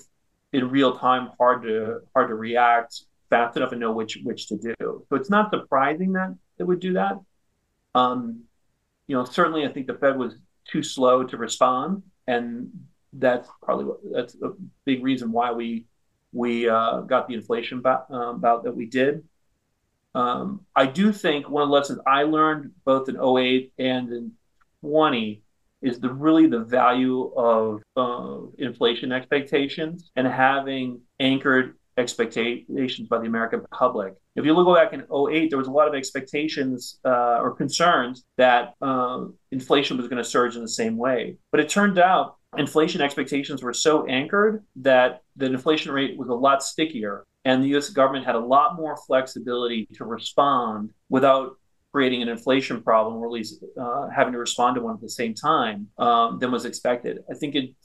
[0.54, 4.58] in real time hard to hard to react fast enough and know which which to
[4.58, 4.74] do.
[4.80, 7.20] So it's not surprising that it would do that.
[7.94, 8.44] Um,
[9.08, 10.36] you know, certainly I think the Fed was
[10.66, 12.70] too slow to respond, and
[13.14, 14.52] that's probably what, that's a
[14.86, 15.86] big reason why we
[16.34, 19.24] we uh, got the inflation um, bout that we did.
[20.16, 24.32] Um, I do think one of the lessons I learned both in 08 and in
[24.82, 25.42] 20
[25.82, 27.82] is the really the value of
[28.58, 34.16] inflation expectations and having anchored expectations by the American public.
[34.36, 38.24] If you look back in 08, there was a lot of expectations uh, or concerns
[38.38, 41.38] that uh, inflation was going to surge in the same way.
[41.52, 46.34] But it turned out inflation expectations were so anchored that the inflation rate was a
[46.34, 47.26] lot stickier.
[47.46, 51.58] And the US government had a lot more flexibility to respond without
[51.92, 55.10] creating an inflation problem, or at least uh, having to respond to one at the
[55.10, 57.20] same time um, than was expected.
[57.30, 57.76] I think in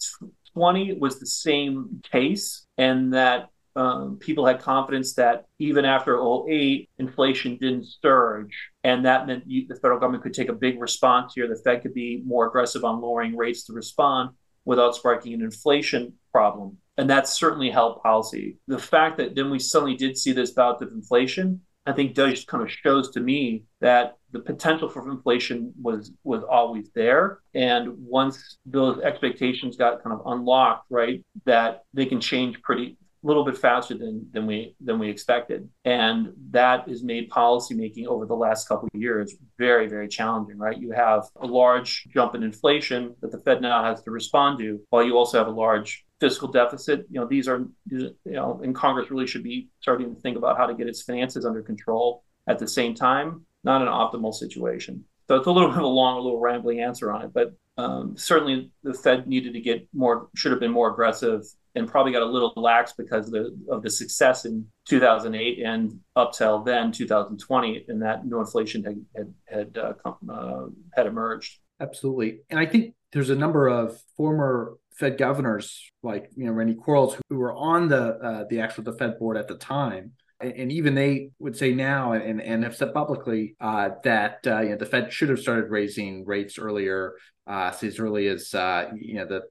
[0.55, 6.89] 20 was the same case, and that um, people had confidence that even after 08,
[6.99, 8.57] inflation didn't surge.
[8.85, 11.47] And that meant you, the federal government could take a big response here.
[11.47, 14.31] The Fed could be more aggressive on lowering rates to respond
[14.67, 16.77] without sparking an inflation problem.
[16.99, 18.59] And that certainly helped policy.
[18.69, 22.45] The fact that then we suddenly did see this bout of inflation, I think does
[22.45, 27.41] kind of shows to me that the potential for inflation was was always there.
[27.55, 33.45] And once those expectations got kind of unlocked, right, that they can change pretty little
[33.45, 38.35] bit faster than than we than we expected, and that has made policymaking over the
[38.35, 40.59] last couple of years very very challenging.
[40.59, 44.59] Right, you have a large jump in inflation that the Fed now has to respond
[44.61, 47.07] to, while you also have a large fiscal deficit.
[47.11, 50.57] You know, these are you know, and Congress really should be starting to think about
[50.57, 53.45] how to get its finances under control at the same time.
[53.65, 55.05] Not an optimal situation.
[55.29, 57.53] So it's a little bit of a long, a little rambling answer on it, but
[57.77, 61.43] um, certainly the Fed needed to get more, should have been more aggressive
[61.75, 65.99] and probably got a little lax because of the, of the success in 2008 and
[66.17, 71.59] up till then 2020 and that no inflation had had had, uh, uh, had emerged.
[71.79, 72.41] Absolutely.
[72.49, 77.17] And i think there's a number of former fed governors like you know randy quarles
[77.29, 80.95] who were on the uh, the actual the fed board at the time and, even
[80.95, 84.87] they would say now and, and have said publicly uh, that uh, you know the
[84.87, 87.15] Fed should have started raising rates earlier,
[87.47, 89.43] uh, as early as uh, you know the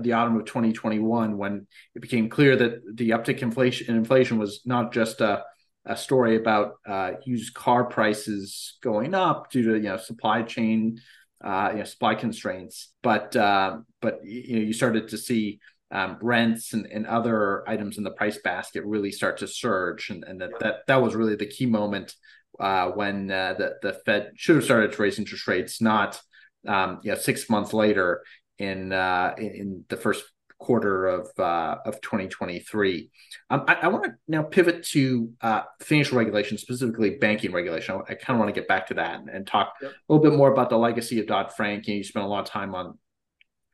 [0.00, 4.62] the autumn of 2021 when it became clear that the uptick inflation in inflation was
[4.64, 5.44] not just a,
[5.84, 11.00] a story about uh, used car prices going up due to you know supply chain
[11.42, 15.60] uh, you know supply constraints, but but you know you started to see
[15.92, 20.24] um, rents and, and other items in the price basket really start to surge, and,
[20.24, 22.14] and that, that that was really the key moment
[22.58, 26.20] uh, when uh, the the Fed should have started to raise interest rates, not
[26.66, 28.22] um, you know six months later
[28.58, 30.24] in uh, in the first
[30.60, 33.10] quarter of uh, of 2023.
[33.48, 37.96] Um, I, I want to now pivot to uh, financial regulation, specifically banking regulation.
[37.96, 39.90] I, I kind of want to get back to that and, and talk yep.
[39.90, 41.88] a little bit more about the legacy of Dodd Frank.
[41.88, 42.98] You, know, you spent a lot of time on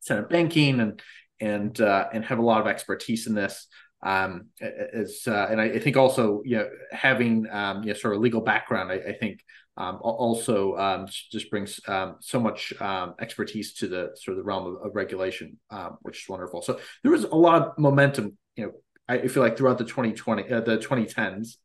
[0.01, 1.03] Senate banking and
[1.41, 3.67] and uh, and have a lot of expertise in this.
[4.03, 8.15] Um, as uh, and I, I, think also you know having um, you know sort
[8.15, 9.41] of legal background, I, I think
[9.77, 14.47] um, also um, just brings um, so much um, expertise to the sort of the
[14.47, 15.59] realm of, of regulation,
[16.03, 16.63] which is wonderful.
[16.63, 18.73] So there was a lot of momentum, you know,
[19.09, 21.57] I feel like throughout the 2020, uh, the 2010s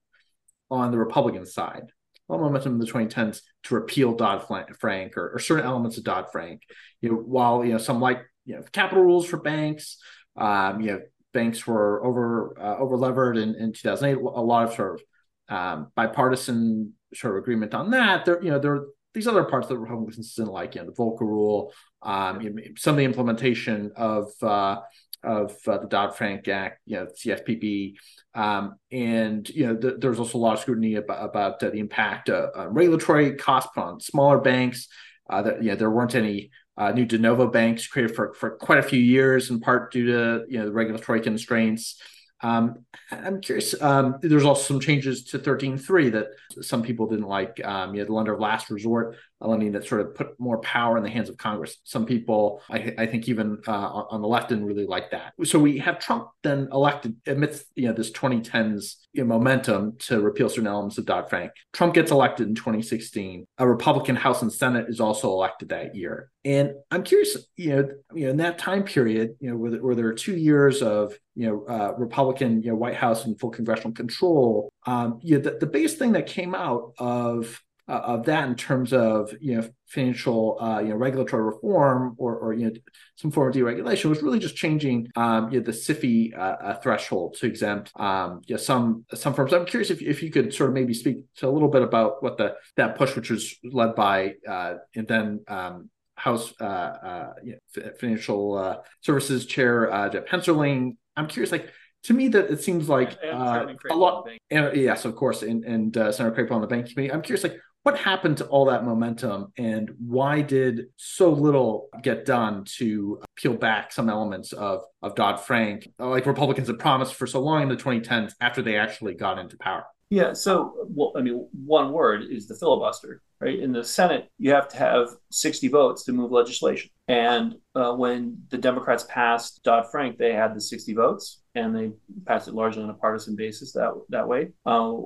[0.70, 1.92] on the Republican side,
[2.30, 4.46] a lot of momentum in the 2010s to repeal Dodd
[4.80, 6.62] Frank or, or certain elements of Dodd Frank.
[7.02, 9.98] You know, while you know some like you know capital rules for banks,
[10.36, 11.02] um, you know,
[11.34, 14.18] banks were over uh, over levered in, in 2008.
[14.18, 15.02] A lot of sort
[15.50, 18.26] of um, bipartisan sort of agreement on that.
[18.26, 20.94] There, you know, there are these other parts that Republicans didn't like, you know, the
[20.94, 24.78] Volcker rule, um, you know, some of the implementation of uh,
[25.24, 27.94] of uh, the Dodd Frank Act, you know, CFPB,
[28.34, 31.78] um, and you know, th- there's also a lot of scrutiny about, about uh, the
[31.78, 34.88] impact uh, regulatory costs on smaller banks.
[35.30, 36.50] Uh, that you know, there weren't any
[36.82, 40.08] uh, new de novo banks created for for quite a few years, in part due
[40.08, 42.02] to you know the regulatory constraints.
[42.42, 43.80] Um, I'm curious.
[43.80, 46.30] Um, there's also some changes to 13.3 that
[46.66, 47.64] some people didn't like.
[47.64, 50.60] Um, you had the lender of last resort, a lending that sort of put more
[50.60, 51.78] power in the hands of Congress.
[51.84, 55.34] Some people, I, I think, even uh, on the left, didn't really like that.
[55.44, 60.22] So we have Trump then elected amidst you know this 2010s you know, momentum to
[60.22, 61.52] repeal certain elements of Dodd Frank.
[61.74, 63.46] Trump gets elected in 2016.
[63.58, 66.32] A Republican House and Senate is also elected that year.
[66.46, 69.96] And I'm curious, you know, you know, in that time period, you know, where, where
[69.96, 73.52] there are two years of you know uh, Republican, you know, White House and full
[73.52, 78.26] congressional control, um, you know, the, the biggest thing that came out of uh, of
[78.26, 82.66] that in terms of you know financial uh, you know regulatory reform or, or you
[82.66, 82.72] know
[83.16, 86.80] some form of deregulation was really just changing um, you know, the SIFI uh, uh,
[86.82, 89.54] threshold to exempt um, you know, some some firms.
[89.54, 92.24] I'm curious if, if you could sort of maybe speak to a little bit about
[92.24, 95.90] what the that push, which was led by uh, and then um,
[96.22, 100.98] House uh, uh, you know, Financial uh, Services Chair uh, Jeff Hensarling.
[101.18, 101.72] I'm curious, like
[102.04, 104.28] to me, that it seems like uh, a lot.
[104.52, 107.12] And, yes, of course, and, and uh, Senator Crapo on the banking committee.
[107.12, 112.26] I'm curious, like what happened to all that momentum and why did so little get
[112.26, 117.42] done to peel back some elements of, of Dodd-Frank, like Republicans had promised for so
[117.42, 119.86] long in the 2010s after they actually got into power?
[120.10, 123.60] Yeah, so well, I mean, one word is the filibuster, right?
[123.60, 126.92] In the Senate, you have to have 60 votes to move legislation.
[127.08, 131.92] And uh, when the Democrats passed Dodd Frank, they had the 60 votes, and they
[132.26, 134.50] passed it largely on a partisan basis that that way.
[134.66, 134.98] Uh,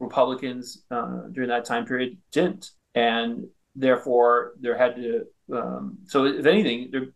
[0.00, 5.24] Republicans uh, during that time period didn't, and therefore there had to.
[5.52, 7.06] Um, so, if anything, there,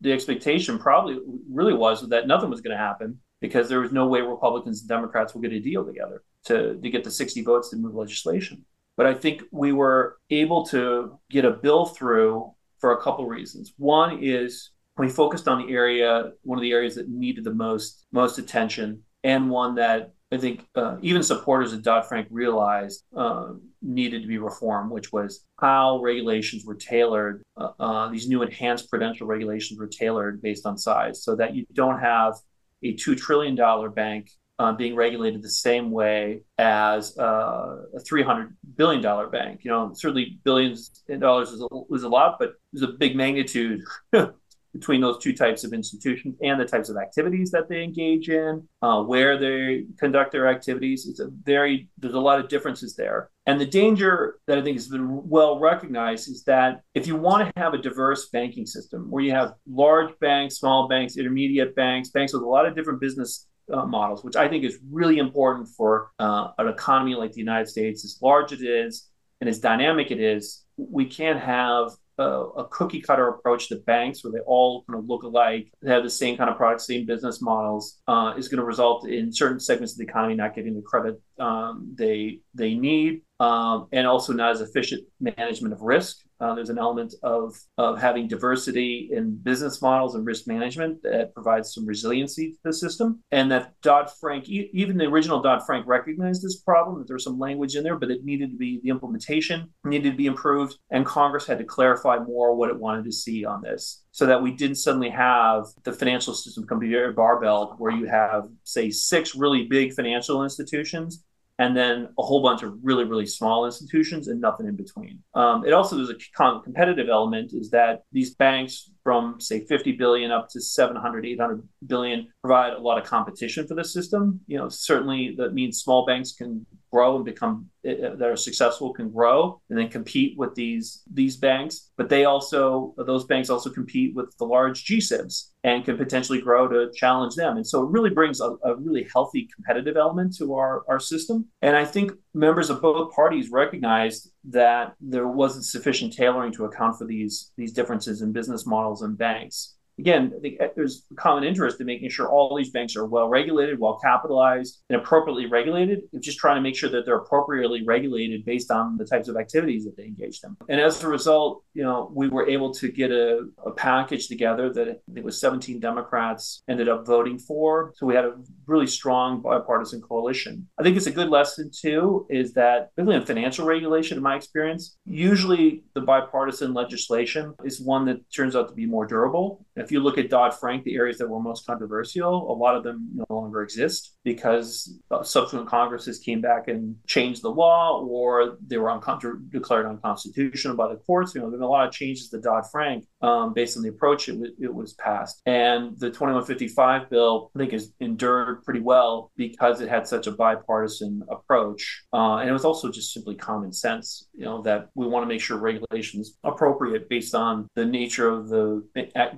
[0.00, 1.18] the expectation probably
[1.50, 4.88] really was that nothing was going to happen because there was no way Republicans and
[4.88, 8.64] Democrats would get a deal together to, to get the 60 votes to move legislation.
[8.96, 13.74] But I think we were able to get a bill through for a couple reasons.
[13.76, 18.06] One is we focused on the area, one of the areas that needed the most
[18.12, 23.52] most attention, and one that I think uh, even supporters of Dodd Frank realized uh,
[23.82, 27.42] needed to be reformed, which was how regulations were tailored.
[27.56, 31.66] Uh, uh these new enhanced prudential regulations were tailored based on size, so that you
[31.74, 32.34] don't have
[32.82, 38.22] a two trillion dollar bank uh, being regulated the same way as uh, a three
[38.22, 39.60] hundred billion dollar bank.
[39.64, 43.16] You know, certainly billions in dollars is a, is a lot, but there's a big
[43.16, 43.82] magnitude
[44.72, 48.66] between those two types of institutions and the types of activities that they engage in,
[48.82, 51.06] uh, where they conduct their activities.
[51.06, 53.30] It's a very there's a lot of differences there.
[53.46, 57.46] And the danger that I think has been well recognized is that if you want
[57.46, 62.10] to have a diverse banking system where you have large banks, small banks, intermediate banks,
[62.10, 65.68] banks with a lot of different business uh, models, which I think is really important
[65.68, 69.08] for uh, an economy like the United States, as large it is
[69.40, 74.24] and as dynamic it is, we can't have a, a, cookie cutter approach to banks
[74.24, 77.04] where they all kind of look alike, they have the same kind of products, same
[77.04, 80.74] business models, uh, is going to result in certain segments of the economy not getting
[80.74, 86.25] the credit um, they they need, um, and also not as efficient management of risk
[86.40, 91.34] uh, there's an element of of having diversity in business models and risk management that
[91.34, 95.64] provides some resiliency to the system, and that Dodd Frank, e- even the original Dodd
[95.64, 98.80] Frank, recognized this problem that there's some language in there, but it needed to be
[98.82, 103.04] the implementation needed to be improved, and Congress had to clarify more what it wanted
[103.04, 107.04] to see on this so that we didn't suddenly have the financial system come to
[107.04, 111.22] a barbell where you have, say, six really big financial institutions
[111.58, 115.22] and then a whole bunch of really really small institutions and nothing in between.
[115.34, 120.32] Um, it also there's a competitive element is that these banks from say 50 billion
[120.32, 124.40] up to 700 800 billion provide a lot of competition for the system.
[124.48, 128.36] You know certainly that means small banks can grow and become uh, uh, that are
[128.36, 131.92] successful can grow and then compete with these these banks.
[131.96, 136.66] But they also those banks also compete with the large GSIBs and can potentially grow
[136.66, 137.56] to challenge them.
[137.56, 141.46] And so it really brings a, a really healthy competitive element to our our system.
[141.62, 146.96] And I think members of both parties recognized that there wasn't sufficient tailoring to account
[146.96, 151.14] for these these differences in business models and banks again, I think uh, there's a
[151.14, 155.46] common interest in making sure all these banks are well regulated, well capitalized, and appropriately
[155.46, 156.00] regulated.
[156.12, 159.36] It's just trying to make sure that they're appropriately regulated based on the types of
[159.36, 160.56] activities that they engage in.
[160.68, 164.72] And as a result, you know, we were able to get a, a package together
[164.72, 167.92] that I think was 17 Democrats ended up voting for.
[167.96, 168.34] So we had a
[168.66, 170.68] really strong bipartisan coalition.
[170.78, 174.36] I think it's a good lesson too, is that particularly in financial regulation, in my
[174.36, 179.92] experience, usually the bipartisan legislation is one that turns out to be more durable if
[179.92, 183.08] you look at Dodd Frank, the areas that were most controversial, a lot of them
[183.14, 188.88] no longer exist because subsequent Congresses came back and changed the law or they were
[188.88, 191.34] uncon- declared unconstitutional by the courts.
[191.34, 193.82] You know, there have been a lot of changes to Dodd Frank um, based on
[193.82, 195.42] the approach it, w- it was passed.
[195.46, 200.32] And the 2155 bill, I think, has endured pretty well because it had such a
[200.32, 202.04] bipartisan approach.
[202.12, 205.28] Uh, and it was also just simply common sense, you know, that we want to
[205.28, 208.82] make sure regulations appropriate based on the nature of the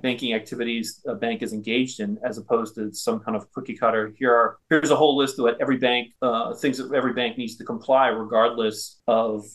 [0.01, 4.13] banking activities a bank is engaged in, as opposed to some kind of cookie cutter.
[4.17, 7.37] Here are here's a whole list of what every bank uh, things that every bank
[7.37, 9.45] needs to comply, regardless of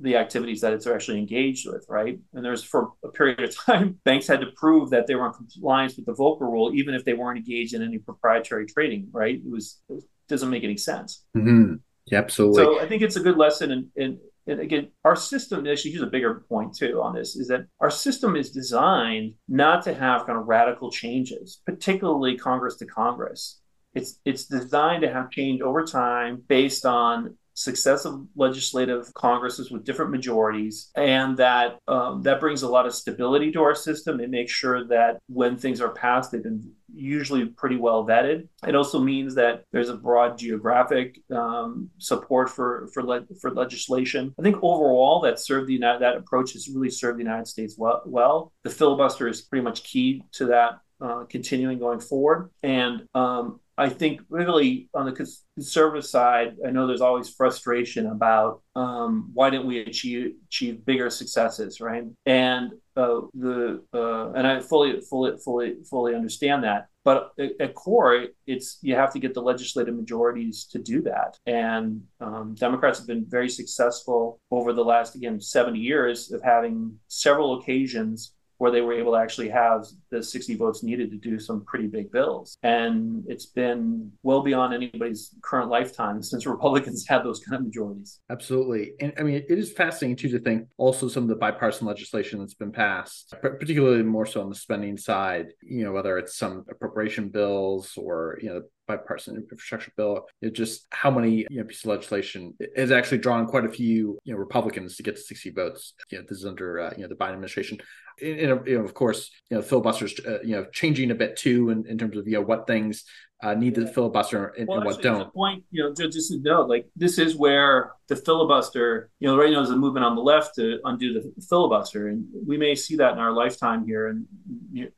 [0.00, 2.18] the activities that it's actually engaged with, right?
[2.34, 5.32] And there's for a period of time, banks had to prove that they were in
[5.32, 9.36] compliance with the Volcker rule, even if they weren't engaged in any proprietary trading, right?
[9.36, 11.24] It was it doesn't make any sense.
[11.36, 11.74] Mm-hmm.
[12.06, 12.64] Yeah, absolutely.
[12.64, 16.02] So I think it's a good lesson in, in and again, our system, actually, here's
[16.02, 20.26] a bigger point too on this, is that our system is designed not to have
[20.26, 23.60] kind of radical changes, particularly Congress to Congress.
[23.94, 30.10] It's it's designed to have change over time based on successive legislative congresses with different
[30.10, 34.20] majorities, and that um, that brings a lot of stability to our system.
[34.20, 38.48] It makes sure that when things are passed, they've been usually pretty well vetted.
[38.66, 44.34] It also means that there's a broad geographic um, support for for le- for legislation.
[44.38, 47.74] I think overall that served the United, that approach has really served the United States
[47.76, 48.02] well.
[48.06, 48.52] well.
[48.64, 52.50] The filibuster is pretty much key to that uh, continuing going forward.
[52.62, 55.12] And um, I think really on the
[55.54, 61.08] conservative side, I know there's always frustration about um, why didn't we achieve achieve bigger
[61.08, 62.04] successes, right?
[62.26, 66.88] And uh, the uh, and I fully fully fully fully understand that.
[67.04, 71.38] But at core, it's you have to get the legislative majorities to do that.
[71.46, 76.98] And um, Democrats have been very successful over the last again 70 years of having
[77.08, 81.36] several occasions where they were able to actually have the 60 votes needed to do
[81.40, 82.58] some pretty big bills.
[82.62, 88.20] And it's been well beyond anybody's current lifetime since Republicans had those kind of majorities.
[88.30, 88.92] Absolutely.
[89.00, 92.38] And I mean, it is fascinating too to think also some of the bipartisan legislation
[92.38, 96.64] that's been passed, particularly more so on the spending side, you know, whether it's some
[96.70, 98.62] appropriation bills or, you know,
[98.96, 100.26] bipartisan infrastructure bill.
[100.40, 104.18] It just how many you know, pieces of legislation has actually drawn quite a few
[104.24, 105.94] you know Republicans to get to 60 votes.
[106.10, 107.78] You know, this is under uh, you know the Biden administration.
[108.20, 111.70] And, you know, of course, you know, filibusters, uh, you know, changing a bit too
[111.70, 113.04] in, in terms of you know what things
[113.42, 115.32] uh, need the filibuster and, well, and what don't.
[115.34, 119.50] Point, you know, just to note, like this is where the filibuster, you know, right
[119.50, 122.96] now there's a movement on the left to undo the filibuster, and we may see
[122.96, 124.26] that in our lifetime here and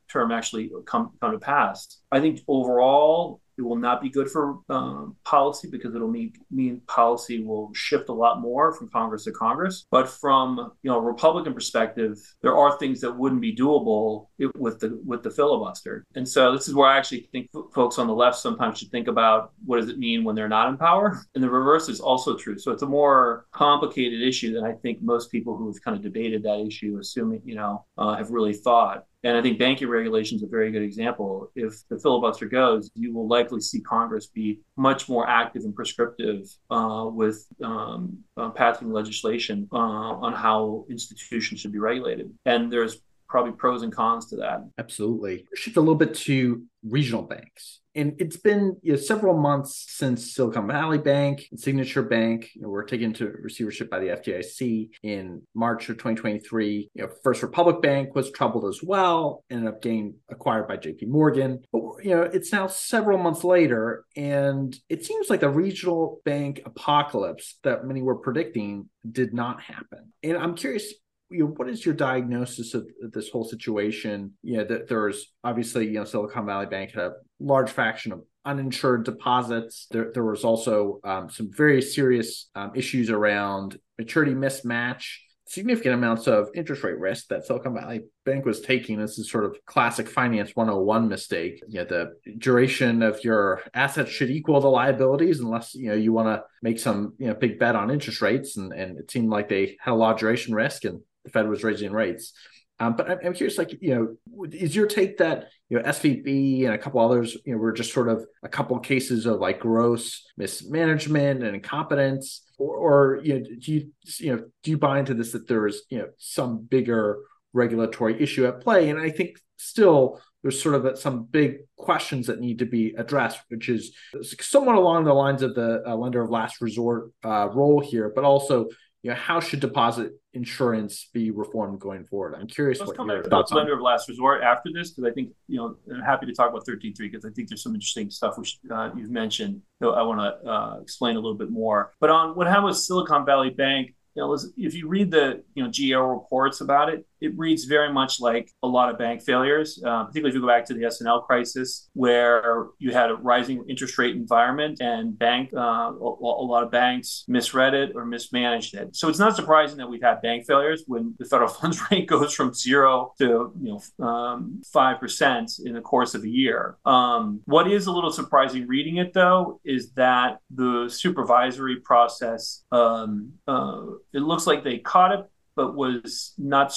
[0.08, 2.00] term actually come come to pass.
[2.12, 6.80] I think overall, it will not be good for um, policy because it'll mean, mean
[6.86, 9.86] policy will shift a lot more from Congress to Congress.
[9.90, 15.00] But from you know Republican perspective, there are things that wouldn't be doable with the
[15.04, 16.04] with the filibuster.
[16.14, 19.08] And so this is where I actually think folks on the left sometimes should think
[19.08, 21.22] about what does it mean when they're not in power?
[21.34, 22.58] And the reverse is also true.
[22.58, 26.02] So it's a more complicated issue than I think most people who have kind of
[26.02, 29.06] debated that issue, assuming, you know, uh, have really thought.
[29.24, 31.50] And I think banking regulation is a very good example.
[31.56, 36.46] If the filibuster goes, you will likely see Congress be much more active and prescriptive
[36.70, 42.30] uh, with um, uh, passing legislation uh, on how institutions should be regulated.
[42.44, 44.68] And there's probably pros and cons to that.
[44.78, 45.46] Absolutely.
[45.54, 47.80] Shift a little bit to regional banks.
[47.94, 52.62] And it's been you know, several months since Silicon Valley Bank and Signature Bank you
[52.62, 56.90] know, were taken into receivership by the FDIC in March of 2023.
[56.94, 61.08] You know, First Republic Bank was troubled as well, ended up getting acquired by JP
[61.08, 61.62] Morgan.
[61.72, 66.62] But you know, it's now several months later, and it seems like the regional bank
[66.64, 70.12] apocalypse that many were predicting did not happen.
[70.22, 70.92] And I'm curious,
[71.30, 74.32] you know, what is your diagnosis of this whole situation?
[74.42, 78.22] You know, that there's obviously, you know, Silicon Valley Bank had a large faction of
[78.44, 79.86] uninsured deposits.
[79.90, 85.16] There, there was also um, some very serious um, issues around maturity mismatch,
[85.46, 88.98] significant amounts of interest rate risk that Silicon Valley Bank was taking.
[88.98, 91.62] This is sort of classic finance 101 mistake.
[91.68, 96.12] You know, the duration of your assets should equal the liabilities unless, you know, you
[96.12, 98.56] want to make some, you know, big bet on interest rates.
[98.56, 101.48] And, and it seemed like they had a lot of duration risk and the Fed
[101.48, 102.32] was raising rates.
[102.80, 106.64] Um, but I'm, I'm, curious, like, you know, is your take that, you know, SVB
[106.64, 109.60] and a couple others, you know, were just sort of a couple cases of like
[109.60, 112.42] gross mismanagement and incompetence?
[112.58, 115.66] Or, or, you know, do you, you know, do you buy into this that there
[115.66, 117.18] is, you know, some bigger
[117.52, 118.90] regulatory issue at play?
[118.90, 123.40] And I think still there's sort of some big questions that need to be addressed,
[123.48, 123.96] which is
[124.40, 128.24] somewhat along the lines of the uh, lender of last resort uh, role here, but
[128.24, 128.68] also
[129.04, 132.34] you know, how should deposit insurance be reformed going forward?
[132.34, 133.58] I'm curious Let's what your thoughts on.
[133.58, 136.48] Lender of last resort after this, because I think you know I'm happy to talk
[136.48, 139.60] about 13.3 because I think there's some interesting stuff which uh, you've mentioned.
[139.82, 141.92] I want to uh, explain a little bit more.
[142.00, 145.62] But on what happened with Silicon Valley Bank, you know, if you read the you
[145.62, 149.82] know GAO reports about it, it reads very much like a lot of bank failures,
[149.84, 153.64] uh, particularly if you go back to the S&L crisis, where you had a rising
[153.68, 158.74] interest rate environment and bank uh, a, a, lot of banks misread it or mismanaged
[158.74, 158.94] it.
[158.94, 162.34] So it's not surprising that we've had bank failures when the federal funds rate goes
[162.34, 166.76] from zero to you know um, five um, percent in the course of a year.
[166.84, 173.32] Um, what is a little surprising reading it though is that the supervisory process um,
[173.48, 176.76] uh, it looks like they caught it but was not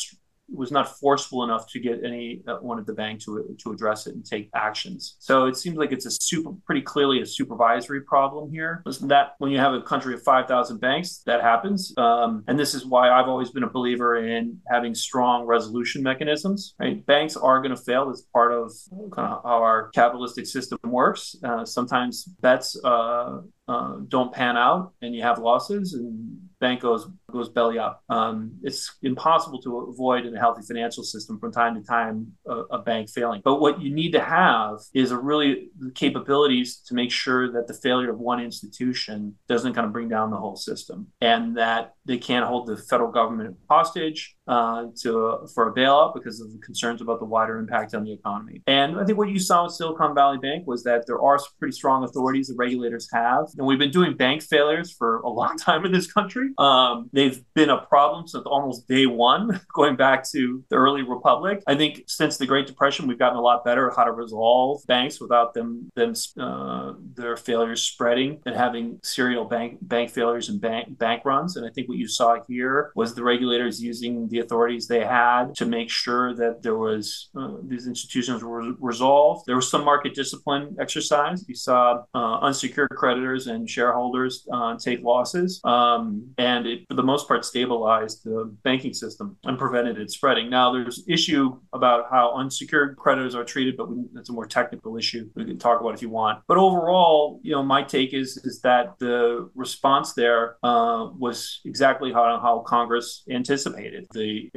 [0.49, 4.07] was not forceful enough to get any uh, one of the bank to to address
[4.07, 5.15] it and take actions.
[5.19, 8.81] So it seems like it's a super pretty clearly a supervisory problem here.
[8.85, 12.57] Listen, that when you have a country of five thousand banks, that happens, um, and
[12.57, 16.75] this is why I've always been a believer in having strong resolution mechanisms.
[16.79, 18.09] Right, banks are going to fail.
[18.09, 18.71] It's part of
[19.11, 21.35] kind of how our capitalistic system works.
[21.43, 27.07] Uh, sometimes bets uh, uh, don't pan out and you have losses and bank goes
[27.31, 28.03] goes belly up.
[28.09, 32.51] Um, it's impossible to avoid in a healthy financial system from time to time a,
[32.71, 33.41] a, bank failing.
[33.43, 38.11] But what you need to have is really capabilities to make sure that the failure
[38.11, 42.45] of one institution doesn't kind of bring down the whole system, and that they can't
[42.45, 47.19] hold the federal government hostage uh, to for a bailout because of the concerns about
[47.19, 48.61] the wider impact on the economy.
[48.67, 51.73] And I think what you saw with Silicon Valley Bank was that there are pretty
[51.73, 55.85] strong authorities that regulators have, and we've been doing bank failures for a long time
[55.85, 56.51] in this country.
[56.57, 61.63] Um, they've been a problem since almost day one, going back to the early republic.
[61.65, 64.83] I think since the Great Depression, we've gotten a lot better at how to resolve
[64.87, 70.61] banks without them them uh, their failures spreading and having serial bank bank failures and
[70.61, 71.57] bank bank runs.
[71.57, 75.55] And I think what you saw here was the regulators using the authorities they had
[75.55, 79.47] to make sure that there was uh, these institutions were resolved.
[79.47, 81.43] There was some market discipline exercise.
[81.47, 87.23] You saw uh, unsecured creditors and shareholders uh, take losses, um, and it, the most
[87.29, 90.47] part stabilized the banking system and prevented it spreading.
[90.49, 91.43] Now, there's issue
[91.79, 95.59] about how unsecured creditors are treated, but we, that's a more technical issue we can
[95.67, 96.35] talk about if you want.
[96.47, 101.37] But overall, you know, my take is is that the response there uh, was
[101.71, 103.07] exactly how, how Congress
[103.39, 104.51] anticipated the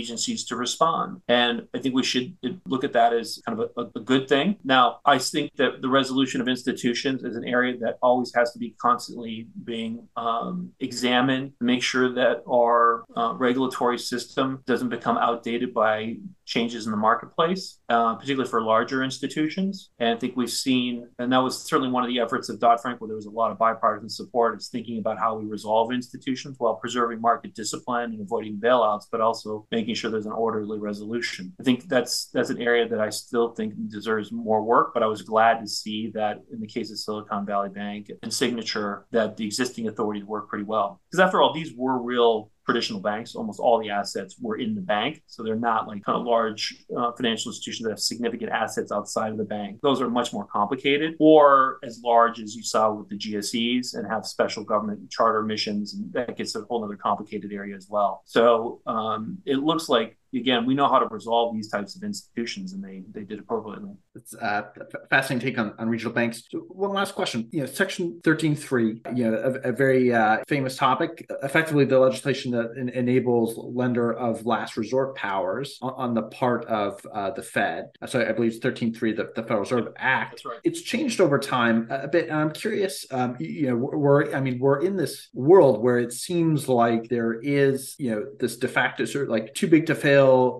[0.00, 2.28] agencies to respond, and I think we should
[2.72, 4.46] look at that as kind of a, a good thing.
[4.64, 8.58] Now, I think that the resolution of institutions is an area that always has to
[8.58, 9.34] be constantly
[9.64, 16.16] being um, examined to make sure that our uh, regulatory system doesn't become outdated by
[16.46, 19.90] changes in the marketplace, uh, particularly for larger institutions.
[19.98, 22.80] And I think we've seen, and that was certainly one of the efforts of Dodd
[22.80, 25.92] Frank, where there was a lot of bipartisan support, is thinking about how we resolve
[25.92, 30.78] institutions while preserving market discipline and avoiding bailouts, but also making sure there's an orderly
[30.78, 31.52] resolution.
[31.60, 35.06] I think that's that's an area that I still think deserves more work, but I
[35.06, 39.36] was glad to see that in the case of Silicon Valley Bank and Signature, that
[39.36, 41.00] the existing authorities work pretty well.
[41.10, 43.34] Because after all, these were real traditional banks.
[43.34, 45.22] Almost all the assets were in the bank.
[45.26, 49.30] So they're not like kind of large uh, financial institutions that have significant assets outside
[49.30, 49.78] of the bank.
[49.82, 54.06] Those are much more complicated or as large as you saw with the GSEs and
[54.10, 55.94] have special government charter missions.
[55.94, 58.22] And that gets a whole other complicated area as well.
[58.26, 62.72] So um, it looks like again, we know how to resolve these types of institutions,
[62.72, 63.94] and they they did appropriately.
[64.14, 64.70] It's a
[65.10, 66.42] fascinating take on, on regional banks.
[66.68, 67.48] One last question.
[67.52, 71.26] You know, Section thirteen three, you know, a, a very uh, famous topic.
[71.42, 76.64] Effectively, the legislation that en- enables lender of last resort powers on, on the part
[76.66, 77.90] of uh, the Fed.
[78.06, 80.32] So I believe it's thirteen three, the, the Federal Reserve Act.
[80.32, 80.60] That's right.
[80.64, 83.06] It's changed over time a bit, and I'm curious.
[83.10, 87.34] Um, you know, we're I mean, we're in this world where it seems like there
[87.34, 90.15] is you know this de facto sort of like too big to fail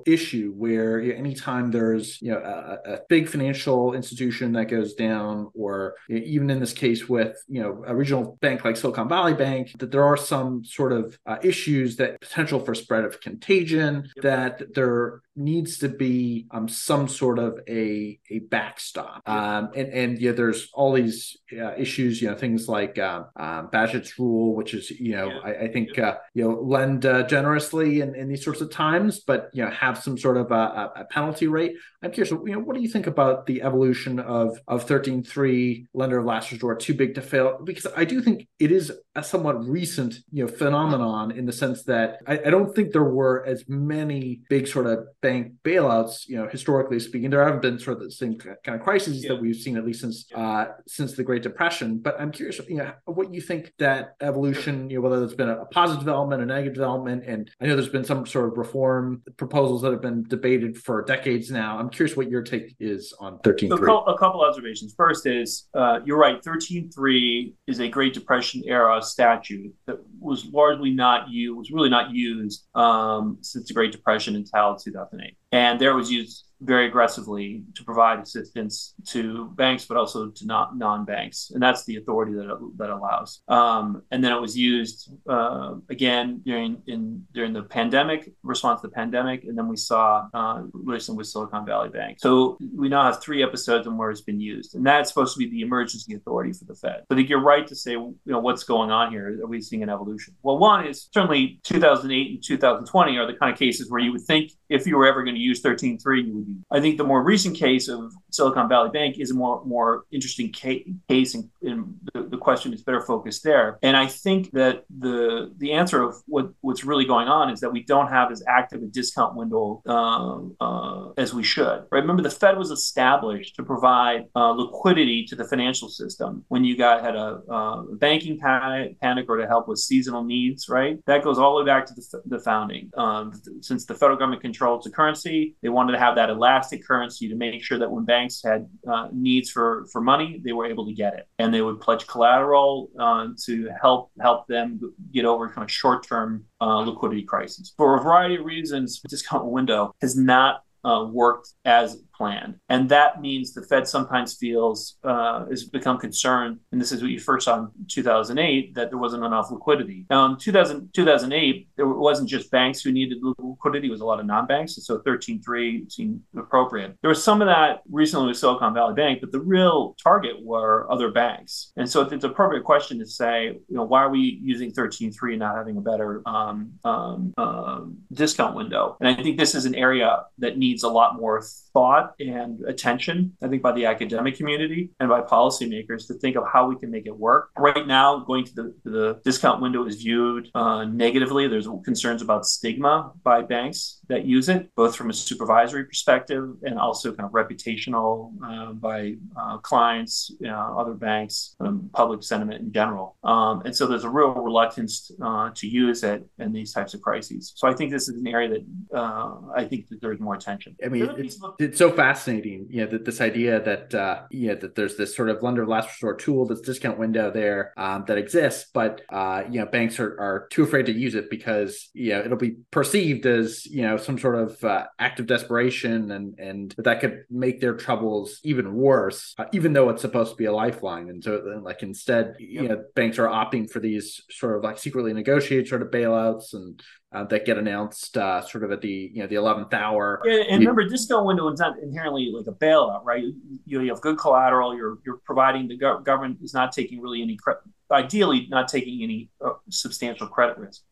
[0.07, 5.95] issue where anytime there's you know a, a, big financial institution that goes down or
[6.09, 9.91] even in this case with you know a regional bank like silicon valley bank that
[9.91, 14.23] there are some sort of uh, issues that potential for spread of contagion yep.
[14.23, 19.23] that there needs to be um, some sort of a a backstop.
[19.29, 24.19] Um, and and yeah, there's all these uh, issues, you know, things like um, Bagehot's
[24.19, 25.39] rule, which is you know, yeah.
[25.45, 29.21] I, I, think uh, you know, lend uh, generously in, in these sorts of times,
[29.21, 31.75] but you know, have some sort of a, a penalty rate.
[32.03, 36.19] I'm curious, you know, what do you think about the evolution of of 13.3 lender
[36.19, 37.59] of last resort, too big to fail?
[37.63, 41.85] Because I do think it is a somewhat recent you know phenomenon in the sense
[41.85, 46.37] that I, I don't think there were as many big sort of bank bailouts, you
[46.37, 49.31] know, historically speaking, there haven't been sort of the same kind of crises yeah.
[49.31, 51.99] that we've seen at least since uh, since the Great Depression.
[51.99, 55.49] But I'm curious, you know, what you think that evolution, you know, whether it's been
[55.49, 59.23] a positive development, a negative development, and I know there's been some sort of reform
[59.37, 61.79] proposals that have been debated for decades now.
[61.79, 63.87] I'm curious what your take is on 13.3.
[63.87, 64.95] So a couple observations.
[64.97, 66.43] First is uh, you're right.
[66.43, 72.11] 13.3 is a Great Depression era statute that was largely not used, was really not
[72.11, 75.37] used um, since the Great Depression until 2008.
[75.53, 80.47] And there it was used very aggressively to provide assistance to banks, but also to
[80.47, 83.43] not non-banks, and that's the authority that that allows.
[83.49, 88.89] Um, and then it was used uh, again during in during the pandemic response to
[88.89, 92.19] the pandemic, and then we saw uh, with Silicon Valley Bank.
[92.21, 95.39] So we now have three episodes on where it's been used, and that's supposed to
[95.39, 97.05] be the emergency authority for the Fed.
[97.11, 99.41] I think you're right to say, you know, what's going on here?
[99.43, 100.16] Are we seeing an evolution?
[100.43, 104.23] Well, one is certainly 2008 and 2020 are the kind of cases where you would
[104.23, 106.57] think if you were ever going to use 13.3, you would use.
[106.71, 110.53] I think the more recent case of Silicon Valley Bank is a more more interesting
[110.53, 113.79] case, and, and the, the, question is better focused there.
[113.83, 117.73] And I think that the the answer of what what's really going on is that
[117.73, 121.87] we don't have as active a discount window uh, uh, as we should.
[121.91, 122.01] Right?
[122.01, 126.77] Remember, the Fed was established to provide uh, liquidity to the financial system when you
[126.77, 130.69] got had a, a banking panic, panic, or to help with seasonal needs.
[130.69, 130.99] Right?
[131.07, 132.91] That goes all the way back to the, the founding.
[132.97, 137.29] Um, since the federal government controls the currency, they wanted to have that elastic currency
[137.29, 140.87] to make sure that when banks had uh, needs for, for money, they were able
[140.87, 144.81] to get it, and they would pledge collateral uh, to help help them
[145.13, 147.75] get over kind of short term uh, liquidity crises.
[147.77, 152.57] For a variety of reasons, discount window has not uh, worked as planned.
[152.69, 157.11] And that means the Fed sometimes feels uh, has become concerned, and this is what
[157.11, 160.07] you first saw in 2008, that there wasn't enough liquidity.
[160.09, 164.21] Now in 2000, 2008, there wasn't just banks who needed liquidity, it was a lot
[164.21, 164.77] of non-banks.
[164.77, 166.97] And so 13.3 seemed appropriate.
[167.03, 170.91] There was some of that recently with Silicon Valley Bank, but the real target were
[170.91, 171.73] other banks.
[171.77, 175.31] And so it's an appropriate question to say, you know, why are we using 13.3
[175.31, 177.81] and not having a better um, um, uh,
[178.13, 178.97] discount window?
[179.01, 183.37] And I think this is an area that needs a lot more thought and attention,
[183.43, 186.91] I think, by the academic community and by policymakers to think of how we can
[186.91, 187.51] make it work.
[187.59, 191.49] Right now, going to the, the discount window is viewed uh, negatively.
[191.49, 196.79] There's concerns about stigma by banks that use it, both from a supervisory perspective and
[196.79, 202.61] also kind of reputational uh, by uh, clients, you know, other banks, um, public sentiment
[202.61, 203.17] in general.
[203.25, 207.01] Um, and so there's a real reluctance uh, to use it in these types of
[207.03, 207.53] crises.
[207.55, 208.65] So I think this is an area that
[208.99, 210.66] uh, I think that there's more attention.
[210.85, 214.75] I mean, it's so fascinating, you know, that this idea that uh, you know that
[214.75, 218.19] there's this sort of lender of last resort tool, this discount window there um, that
[218.19, 222.13] exists, but uh, you know, banks are, are too afraid to use it because you
[222.13, 226.39] know it'll be perceived as you know some sort of uh, act of desperation, and
[226.39, 230.47] and that could make their troubles even worse, uh, even though it's supposed to be
[230.47, 231.09] a lifeline.
[231.09, 232.63] And so, like instead, yep.
[232.63, 236.55] you know, banks are opting for these sort of like secretly negotiated sort of bailouts
[236.55, 236.83] and
[237.13, 240.21] uh, that get announced uh, sort of at the you know the eleventh hour.
[240.25, 243.23] Yeah, and remember, discount window is not inherently like a bailout, right?
[243.23, 244.75] You, you have good collateral.
[244.75, 247.63] You're you're providing the go- government is not taking really any credit.
[247.91, 250.83] Ideally, not taking any uh, substantial credit risk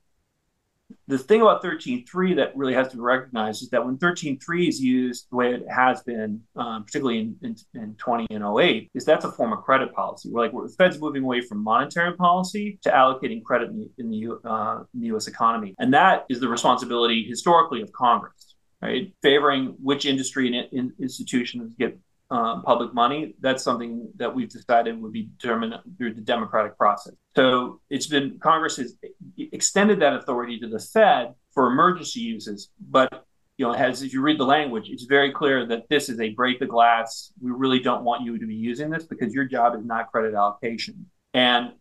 [1.07, 4.80] the thing about 13.3 that really has to be recognized is that when 13.3 is
[4.80, 9.05] used the way it has been, um, particularly in, in, in, 20 and 08, is
[9.05, 10.30] that's a form of credit policy.
[10.30, 13.90] We're like we're, the Fed's moving away from monetary policy to allocating credit in the,
[13.99, 15.26] in the, uh, in the U.S.
[15.26, 19.12] economy, and that is the responsibility historically of Congress, right?
[19.22, 21.99] Favoring which industry and in, institutions get
[22.35, 27.14] uh, public money, that's something that we've decided would be determined through the democratic process.
[27.37, 28.97] So it's been Congress has
[29.39, 33.24] extended that authority to the Fed for emergency uses, but
[33.57, 36.30] you know, as if you read the language, it's very clear that this is a
[36.30, 37.32] break the glass.
[37.41, 40.35] We really don't want you to be using this because your job is not credit
[40.35, 41.07] allocation.
[41.35, 41.74] And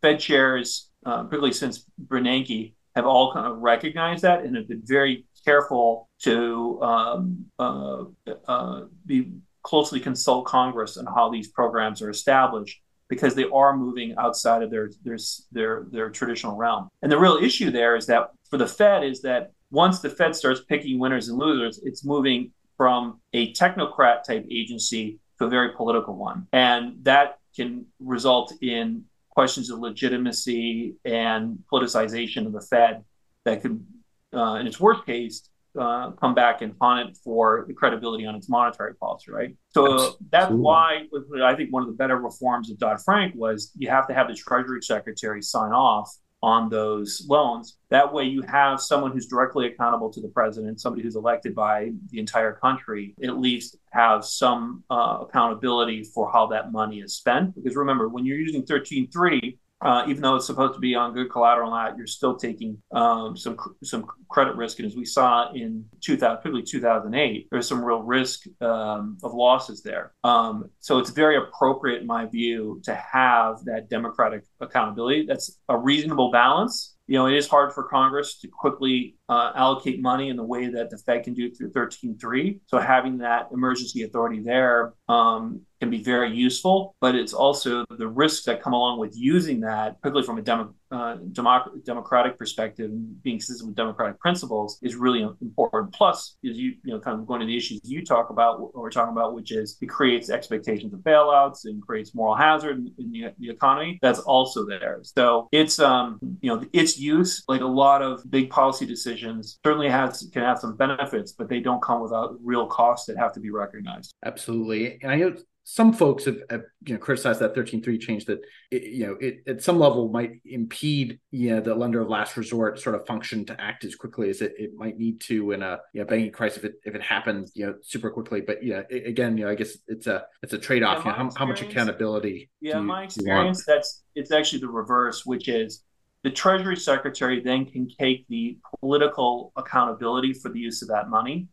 [0.00, 4.82] Fed chairs, uh, particularly since Bernanke, have all kind of recognized that and have been
[4.84, 8.04] very careful to um, uh,
[8.46, 9.32] uh, be
[9.66, 14.70] closely consult Congress on how these programs are established because they are moving outside of
[14.70, 15.18] their their
[15.50, 16.88] their their traditional realm.
[17.02, 20.36] And the real issue there is that for the Fed is that once the Fed
[20.36, 25.70] starts picking winners and losers, it's moving from a technocrat type agency to a very
[25.80, 33.04] political one, and that can result in questions of legitimacy and politicization of the Fed
[33.44, 33.84] that could,
[34.32, 35.36] uh, in its worst case,
[35.78, 39.54] uh, come back and haunt it for the credibility on its monetary policy, right?
[39.70, 40.26] So Absolutely.
[40.30, 41.06] that's why
[41.42, 44.28] I think one of the better reforms of Dodd Frank was you have to have
[44.28, 46.10] the Treasury Secretary sign off
[46.42, 47.78] on those loans.
[47.90, 51.92] That way, you have someone who's directly accountable to the president, somebody who's elected by
[52.10, 57.54] the entire country, at least have some uh, accountability for how that money is spent.
[57.54, 61.30] Because remember, when you're using 13.3, uh, even though it's supposed to be on good
[61.30, 64.78] collateral that you're still taking um, some some credit risk.
[64.78, 69.82] And as we saw in 2000, particularly 2008, there's some real risk um, of losses
[69.82, 70.12] there.
[70.24, 75.26] Um, so it's very appropriate, in my view, to have that democratic accountability.
[75.26, 80.00] That's a reasonable balance you know, it is hard for Congress to quickly uh, allocate
[80.00, 82.60] money in the way that the Fed can do through 13.3.
[82.66, 88.08] So having that emergency authority there um, can be very useful, but it's also the
[88.08, 92.90] risks that come along with using that, particularly from a demo, uh, democ- democratic perspective,
[93.22, 95.92] being consistent with democratic principles is really important.
[95.92, 98.74] Plus, is you you know kind of going to the issues you talk about, what
[98.74, 103.10] we're talking about, which is it creates expectations of bailouts and creates moral hazard in,
[103.10, 103.98] the, the, economy.
[104.00, 105.00] That's also there.
[105.02, 109.88] So it's um you know its use, like a lot of big policy decisions, certainly
[109.88, 113.40] has can have some benefits, but they don't come without real costs that have to
[113.40, 114.14] be recognized.
[114.24, 115.36] Absolutely, and I know
[115.68, 118.38] some folks have, have, you know criticized that 13.3 change that
[118.70, 122.36] it, you know it at some level might impede you know the lender of last
[122.36, 125.64] resort sort of function to act as quickly as it, it might need to in
[125.64, 128.40] a you know, banking crisis if it if it happens you know super quickly.
[128.40, 131.24] But yeah again you know I guess it's a it's a trade off yeah, you
[131.24, 135.82] know, how, how much accountability yeah my experience that's it's actually the reverse which is
[136.26, 141.46] the treasury secretary then can take the political accountability for the use of that money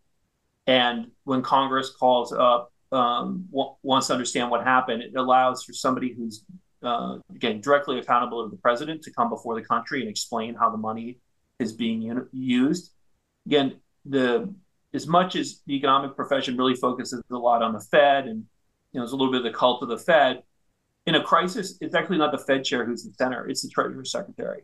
[0.68, 5.74] and when congress calls up um, w- wants to understand what happened, it allows for
[5.74, 6.46] somebody who's
[6.84, 10.70] uh, again directly accountable to the president to come before the country and explain how
[10.70, 11.18] the money
[11.60, 12.92] is being un- used.
[13.48, 14.54] Again, the
[14.94, 18.46] as much as the economic profession really focuses a lot on the Fed and
[18.92, 20.44] you know there's a little bit of the cult of the Fed.
[21.06, 24.06] In a crisis, it's actually not the Fed chair who's the center; it's the Treasury
[24.06, 24.62] Secretary,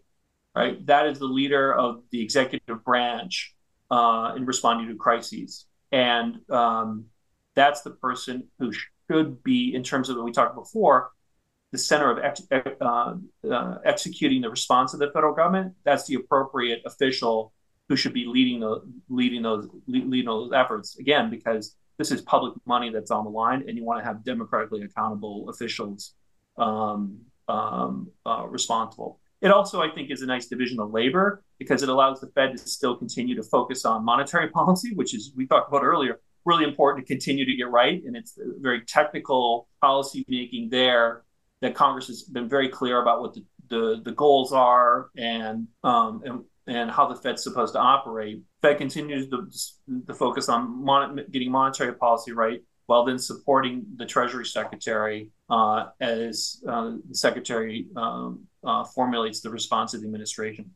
[0.56, 0.86] right?
[0.86, 3.54] That is the leader of the executive branch
[3.92, 7.06] uh, in responding to crises, and um,
[7.56, 8.72] that's the person who
[9.12, 11.12] should be, in terms of what we talked before,
[11.72, 12.42] the center of ex,
[12.82, 13.16] uh,
[13.52, 15.74] uh, executing the response of the federal government.
[15.84, 17.54] That's the appropriate official
[17.90, 20.98] who should be leading the leading those leading those efforts.
[21.00, 24.24] Again, because this is public money that's on the line, and you want to have
[24.24, 26.14] democratically accountable officials
[26.60, 29.20] um, um, uh, responsible.
[29.42, 32.52] It also, I think, is a nice division of labor because it allows the Fed
[32.52, 36.64] to still continue to focus on monetary policy, which is we talked about earlier really
[36.64, 38.02] important to continue to get right.
[38.04, 41.24] And it's very technical policy making there
[41.62, 46.22] that Congress has been very clear about what the, the, the goals are and, um,
[46.26, 48.44] and and how the Fed's supposed to operate.
[48.62, 49.50] Fed continues to,
[50.06, 55.88] to focus on mon- getting monetary policy right while then supporting the Treasury Secretary uh,
[56.00, 60.72] as uh, the Secretary um, uh, formulates the response of the administration.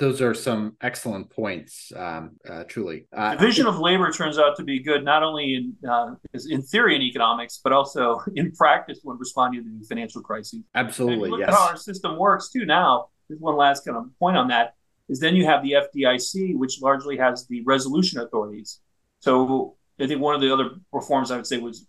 [0.00, 3.06] Those are some excellent points, um, uh, truly.
[3.16, 6.16] Uh, Division of labor turns out to be good not only in uh,
[6.48, 10.62] in theory in economics, but also in practice when responding to the financial crises.
[10.74, 11.54] Absolutely, yes.
[11.54, 13.06] how our system works too now.
[13.28, 14.74] There's one last kind of point on that
[15.08, 18.80] is then you have the FDIC, which largely has the resolution authorities.
[19.20, 21.86] So I think one of the other reforms I would say was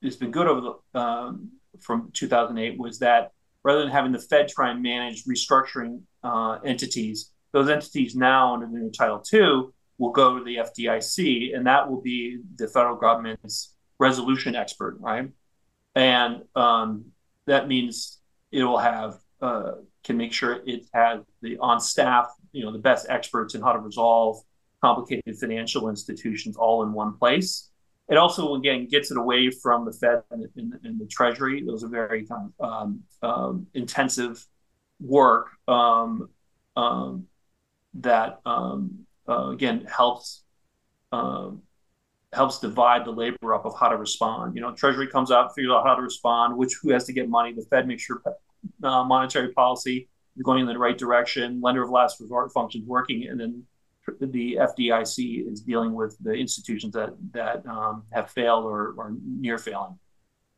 [0.00, 3.32] it's been good over the um, from 2008 was that
[3.64, 8.66] rather than having the Fed try and manage restructuring uh, entities, those entities now under
[8.66, 12.96] the new Title II will go to the FDIC, and that will be the federal
[12.96, 15.30] government's resolution expert, right?
[15.94, 17.06] And um,
[17.46, 18.18] that means
[18.50, 19.72] it will have uh,
[20.04, 23.72] can make sure it has the on staff, you know, the best experts in how
[23.72, 24.40] to resolve
[24.82, 27.70] complicated financial institutions all in one place.
[28.08, 31.62] It also, again, gets it away from the Fed and, and, and the Treasury.
[31.64, 34.44] Those are very kind of um, um, intensive
[35.00, 36.28] work um,
[36.76, 37.26] um
[37.94, 40.42] that, um, uh, again, helps
[42.32, 44.54] helps divide the labor up of how to respond.
[44.54, 47.28] You know, Treasury comes out, figures out how to respond, which who has to get
[47.28, 47.52] money.
[47.52, 48.22] The Fed makes sure
[48.82, 53.26] uh, monetary policy is going in the right direction, lender of last resort functions working,
[53.28, 53.64] and then
[54.20, 59.58] the FDIC is dealing with the institutions that that um, have failed or are near
[59.58, 59.98] failing.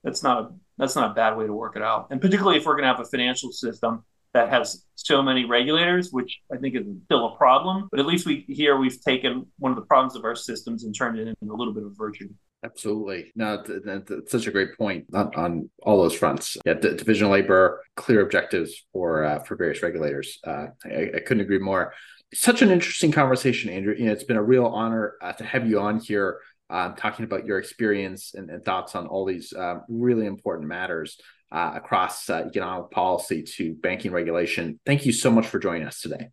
[0.03, 2.67] That's not a that's not a bad way to work it out, and particularly if
[2.67, 6.75] we're going to have a financial system that has so many regulators, which I think
[6.75, 7.89] is still a problem.
[7.91, 10.95] But at least we here we've taken one of the problems of our systems and
[10.95, 12.29] turned it into a little bit of virtue.
[12.65, 13.31] Absolutely.
[13.37, 16.57] No, that's such a great point on, on all those fronts.
[16.65, 20.39] Yeah, d- division of labor, clear objectives for uh, for various regulators.
[20.47, 21.93] Uh, I, I, couldn't agree more.
[22.35, 23.95] Such an interesting conversation, Andrew.
[23.97, 27.25] You know, it's been a real honor uh, to have you on here, uh, talking
[27.25, 31.21] about your experience and, and thoughts on all these uh, really important matters
[31.53, 34.81] uh, across economic policy to banking regulation.
[34.85, 36.29] Thank you so much for joining us today.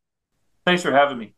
[0.65, 1.35] Thanks for having me.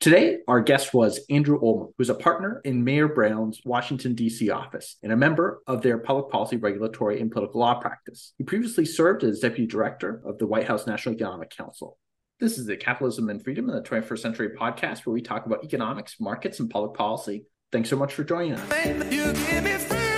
[0.00, 4.50] Today, our guest was Andrew Olmem, who's a partner in Mayer Brown's Washington, D.C.
[4.50, 8.32] office and a member of their public policy, regulatory, and political law practice.
[8.36, 11.98] He previously served as deputy director of the White House National Economic Council.
[12.40, 15.64] This is the Capitalism and Freedom in the 21st Century podcast, where we talk about
[15.64, 17.46] economics, markets, and public policy.
[17.70, 20.11] Thanks so much for joining us.